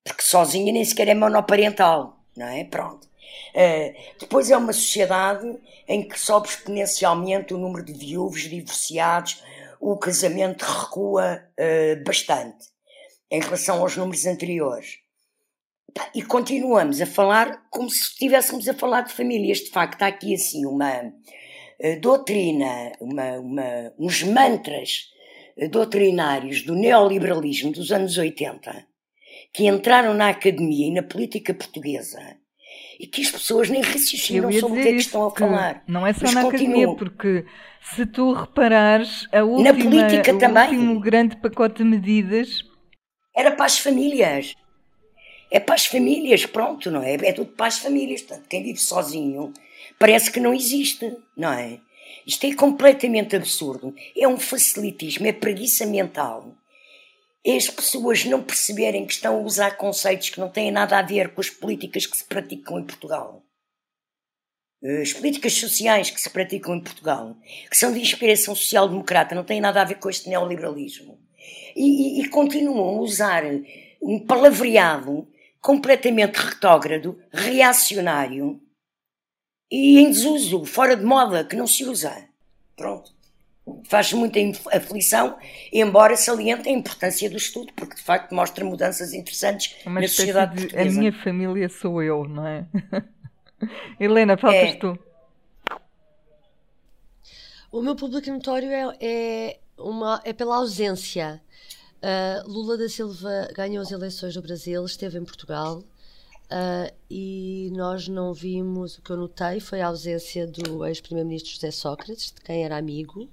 porque 0.08 0.22
sozinha 0.22 0.72
nem 0.72 0.84
sequer 0.84 1.08
é 1.08 1.14
monoparental, 1.14 2.18
não 2.36 2.46
é? 2.46 2.64
Pronto. 2.64 3.06
Uh, 3.54 3.94
depois 4.20 4.50
é 4.50 4.56
uma 4.56 4.72
sociedade 4.72 5.58
em 5.86 6.06
que 6.06 6.18
sobe 6.18 6.48
exponencialmente 6.48 7.54
o 7.54 7.58
número 7.58 7.84
de 7.84 7.92
viúvos, 7.92 8.42
divorciados, 8.42 9.42
o 9.80 9.96
casamento 9.96 10.62
recua 10.62 11.42
uh, 11.58 12.04
bastante 12.04 12.66
em 13.30 13.40
relação 13.40 13.80
aos 13.80 13.96
números 13.96 14.26
anteriores. 14.26 14.98
E 16.14 16.22
continuamos 16.22 17.00
a 17.00 17.06
falar 17.06 17.68
como 17.70 17.90
se 17.90 18.00
estivéssemos 18.00 18.68
a 18.68 18.74
falar 18.74 19.02
de 19.02 19.12
famílias. 19.12 19.58
De 19.58 19.70
facto, 19.70 20.02
há 20.02 20.06
aqui 20.06 20.34
assim 20.34 20.66
uma 20.66 21.02
uh, 21.02 22.00
doutrina, 22.00 22.92
uma, 23.00 23.38
uma, 23.38 23.92
uns 23.98 24.22
mantras 24.22 25.10
doutrinários 25.70 26.62
do 26.62 26.76
neoliberalismo 26.76 27.72
dos 27.72 27.90
anos 27.90 28.16
80 28.16 28.87
que 29.52 29.66
entraram 29.66 30.14
na 30.14 30.28
academia 30.30 30.86
e 30.88 30.92
na 30.92 31.02
política 31.02 31.54
portuguesa 31.54 32.18
e 33.00 33.06
que 33.06 33.22
as 33.22 33.30
pessoas 33.30 33.70
nem 33.70 33.80
raciocinam 33.82 34.50
sobre 34.52 34.80
o 34.80 34.82
que 34.82 34.88
é 34.88 34.92
que 34.92 34.98
estão 34.98 35.26
a 35.26 35.30
falar. 35.30 35.82
Não 35.86 36.06
é 36.06 36.12
só 36.12 36.20
Mas 36.26 36.34
na 36.34 36.42
continuam. 36.42 36.92
academia, 36.92 36.96
porque 36.96 37.46
se 37.80 38.06
tu 38.06 38.32
reparares, 38.32 39.26
a 39.32 39.42
última, 39.42 39.72
na 39.72 39.74
política 39.74 40.34
o 40.34 40.38
também. 40.38 40.64
último 40.64 41.00
grande 41.00 41.36
pacote 41.36 41.78
de 41.78 41.84
medidas 41.84 42.62
era 43.36 43.52
para 43.52 43.66
as 43.66 43.78
famílias 43.78 44.54
É 45.50 45.58
para 45.60 45.76
as 45.76 45.86
famílias, 45.86 46.44
pronto, 46.46 46.90
não 46.90 47.02
é? 47.02 47.14
É 47.14 47.32
tudo 47.32 47.52
para 47.52 47.66
as 47.66 47.78
famílias. 47.78 48.22
Portanto, 48.22 48.48
quem 48.48 48.62
vive 48.62 48.78
sozinho 48.78 49.52
parece 49.98 50.30
que 50.30 50.40
não 50.40 50.52
existe, 50.52 51.10
não 51.36 51.52
é? 51.52 51.80
Isto 52.26 52.46
é 52.46 52.54
completamente 52.54 53.34
absurdo. 53.36 53.94
É 54.16 54.28
um 54.28 54.38
facilitismo, 54.38 55.26
é 55.26 55.32
preguiça 55.32 55.86
mental. 55.86 56.54
As 57.46 57.68
pessoas 57.68 58.24
não 58.24 58.42
perceberem 58.42 59.06
que 59.06 59.12
estão 59.12 59.36
a 59.36 59.42
usar 59.42 59.76
conceitos 59.76 60.30
que 60.30 60.40
não 60.40 60.50
têm 60.50 60.70
nada 60.70 60.98
a 60.98 61.02
ver 61.02 61.32
com 61.32 61.40
as 61.40 61.48
políticas 61.48 62.06
que 62.06 62.16
se 62.16 62.24
praticam 62.24 62.78
em 62.78 62.84
Portugal. 62.84 63.42
As 65.02 65.12
políticas 65.12 65.54
sociais 65.54 66.10
que 66.10 66.20
se 66.20 66.30
praticam 66.30 66.76
em 66.76 66.80
Portugal, 66.80 67.36
que 67.68 67.76
são 67.76 67.92
de 67.92 68.00
inspiração 68.00 68.54
social-democrata, 68.54 69.34
não 69.34 69.44
têm 69.44 69.60
nada 69.60 69.82
a 69.82 69.84
ver 69.84 69.96
com 69.96 70.08
este 70.08 70.28
neoliberalismo. 70.28 71.18
E, 71.74 72.20
e, 72.20 72.22
e 72.22 72.28
continuam 72.28 72.98
a 72.98 73.00
usar 73.00 73.42
um 74.00 74.24
palavreado 74.24 75.26
completamente 75.60 76.36
retógrado, 76.36 77.20
reacionário 77.32 78.60
e 79.70 79.98
em 79.98 80.10
desuso, 80.10 80.64
fora 80.64 80.96
de 80.96 81.04
moda, 81.04 81.44
que 81.44 81.56
não 81.56 81.66
se 81.66 81.84
usa. 81.84 82.28
Pronto. 82.76 83.17
Faz 83.84 84.12
muita 84.12 84.38
aflição, 84.72 85.36
embora 85.72 86.16
saliente 86.16 86.68
a 86.68 86.72
importância 86.72 87.28
do 87.28 87.36
estudo, 87.36 87.72
porque 87.74 87.96
de 87.96 88.02
facto 88.02 88.34
mostra 88.34 88.64
mudanças 88.64 89.12
interessantes 89.12 89.76
Uma 89.84 90.00
na 90.00 90.08
sociedade 90.08 90.54
de, 90.54 90.60
portuguesa. 90.62 90.96
A 90.96 91.00
minha 91.00 91.12
família 91.12 91.68
sou 91.68 92.02
eu, 92.02 92.24
não 92.28 92.46
é? 92.46 92.66
Helena, 93.98 94.36
faltas 94.36 94.70
É. 94.70 94.74
tu. 94.74 94.98
O 97.70 97.82
meu 97.82 97.94
público 97.94 98.30
notório 98.30 98.70
é, 98.70 98.96
é, 99.00 99.58
uma, 99.76 100.20
é 100.24 100.32
pela 100.32 100.56
ausência. 100.56 101.40
Uh, 101.98 102.48
Lula 102.48 102.78
da 102.78 102.88
Silva 102.88 103.48
ganhou 103.54 103.82
as 103.82 103.90
eleições 103.90 104.36
no 104.36 104.42
Brasil, 104.42 104.84
esteve 104.84 105.18
em 105.18 105.24
Portugal 105.24 105.82
uh, 106.50 106.94
e 107.10 107.70
nós 107.74 108.08
não 108.08 108.32
vimos. 108.32 108.98
O 108.98 109.02
que 109.02 109.10
eu 109.10 109.16
notei 109.16 109.60
foi 109.60 109.80
a 109.80 109.88
ausência 109.88 110.46
do 110.46 110.84
ex-primeiro-ministro 110.84 111.52
José 111.52 111.70
Sócrates, 111.70 112.32
de 112.32 112.40
quem 112.40 112.64
era 112.64 112.76
amigo, 112.76 113.28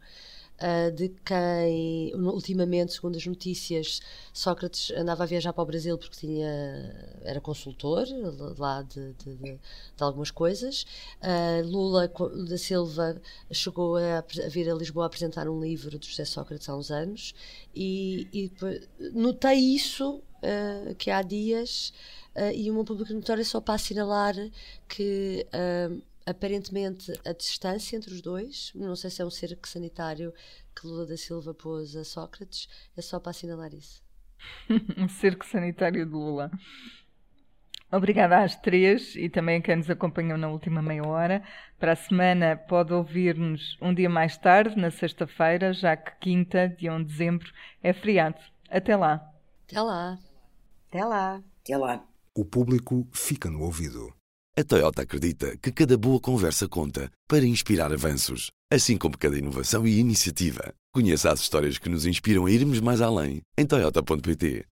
uh, 0.59 0.91
de 0.91 1.09
quem, 1.25 2.13
ultimamente, 2.15 2.93
segundo 2.93 3.17
as 3.17 3.25
notícias, 3.25 4.01
Sócrates 4.33 4.91
andava 4.91 5.23
a 5.23 5.25
viajar 5.25 5.53
para 5.53 5.63
o 5.63 5.65
Brasil 5.65 5.97
porque 5.97 6.17
tinha, 6.17 7.19
era 7.23 7.41
consultor 7.41 8.05
lá 8.57 8.81
de, 8.81 9.13
de, 9.13 9.35
de, 9.35 9.53
de 9.53 9.59
algumas 10.03 10.31
coisas. 10.31 10.85
Uh, 11.21 11.65
Lula 11.65 12.11
da 12.47 12.57
Silva 12.57 13.21
chegou 13.51 13.97
a, 13.97 14.19
a, 14.19 14.49
vir 14.49 14.69
a 14.69 14.75
Lisboa 14.75 15.05
apresentar 15.05 15.47
um 15.47 15.59
livro 15.59 15.97
de 15.97 16.07
José 16.07 16.25
Sócrates 16.25 16.69
há 16.69 16.75
uns 16.75 16.91
anos 16.91 17.33
e, 17.75 18.27
e 18.33 18.51
notei 19.13 19.57
isso 19.57 20.21
que 20.99 21.09
há 21.09 21.23
dias 21.23 21.91
uh, 22.35 22.51
e 22.53 22.69
o 22.69 22.73
meu 22.73 22.85
público 22.85 23.13
notório 23.13 23.41
é 23.41 23.45
só 23.45 23.59
para 23.61 23.75
assinalar 23.75 24.35
que 24.87 25.47
aparentemente 26.25 27.13
a 27.25 27.33
distância 27.33 27.95
entre 27.95 28.11
os 28.11 28.21
dois, 28.21 28.71
não 28.73 28.95
sei 28.95 29.09
se 29.09 29.21
é 29.21 29.25
um 29.25 29.29
cerco 29.29 29.67
sanitário 29.67 30.33
que 30.75 30.87
Lula 30.87 31.05
da 31.05 31.15
Silva 31.15 31.53
pôs 31.53 31.95
a 31.95 32.03
Sócrates, 32.03 32.67
é 32.97 33.01
só 33.01 33.19
para 33.19 33.29
assinalar 33.29 33.73
isso. 33.73 34.03
um 34.97 35.07
cerco 35.07 35.45
sanitário 35.45 36.05
de 36.05 36.11
Lula. 36.11 36.51
Obrigada 37.91 38.43
às 38.43 38.55
três 38.55 39.15
e 39.15 39.29
também 39.29 39.59
a 39.59 39.61
quem 39.61 39.75
nos 39.77 39.89
acompanhou 39.89 40.37
na 40.37 40.49
última 40.49 40.81
meia 40.81 41.07
hora. 41.07 41.43
Para 41.79 41.93
a 41.93 41.95
semana 41.95 42.57
pode 42.57 42.91
ouvir-nos 42.91 43.77
um 43.81 43.93
dia 43.93 44.09
mais 44.09 44.35
tarde, 44.37 44.75
na 44.75 44.89
sexta-feira, 44.89 45.71
já 45.71 45.95
que 45.95 46.11
quinta, 46.19 46.67
dia 46.67 46.91
1 46.91 47.03
de 47.03 47.05
dezembro, 47.05 47.53
é 47.81 47.93
feriado. 47.93 48.39
Até 48.69 48.95
lá. 48.95 49.31
Até 49.67 49.81
lá. 49.81 50.19
Até 50.89 51.05
lá. 51.05 51.43
Até 51.61 51.77
lá. 51.77 52.14
O 52.37 52.43
público 52.43 53.07
fica 53.13 53.49
no 53.49 53.61
ouvido. 53.61 54.13
A 54.57 54.63
Toyota 54.63 55.03
acredita 55.03 55.55
que 55.55 55.71
cada 55.71 55.97
boa 55.97 56.19
conversa 56.19 56.67
conta 56.67 57.09
para 57.29 57.45
inspirar 57.45 57.93
avanços, 57.93 58.51
assim 58.69 58.97
como 58.97 59.17
cada 59.17 59.37
inovação 59.37 59.87
e 59.87 59.97
iniciativa. 59.99 60.73
Conheça 60.93 61.31
as 61.31 61.39
histórias 61.39 61.77
que 61.77 61.87
nos 61.87 62.05
inspiram 62.05 62.45
a 62.45 62.51
irmos 62.51 62.81
mais 62.81 62.99
além 62.99 63.41
em 63.57 63.65
Toyota.pt. 63.65 64.63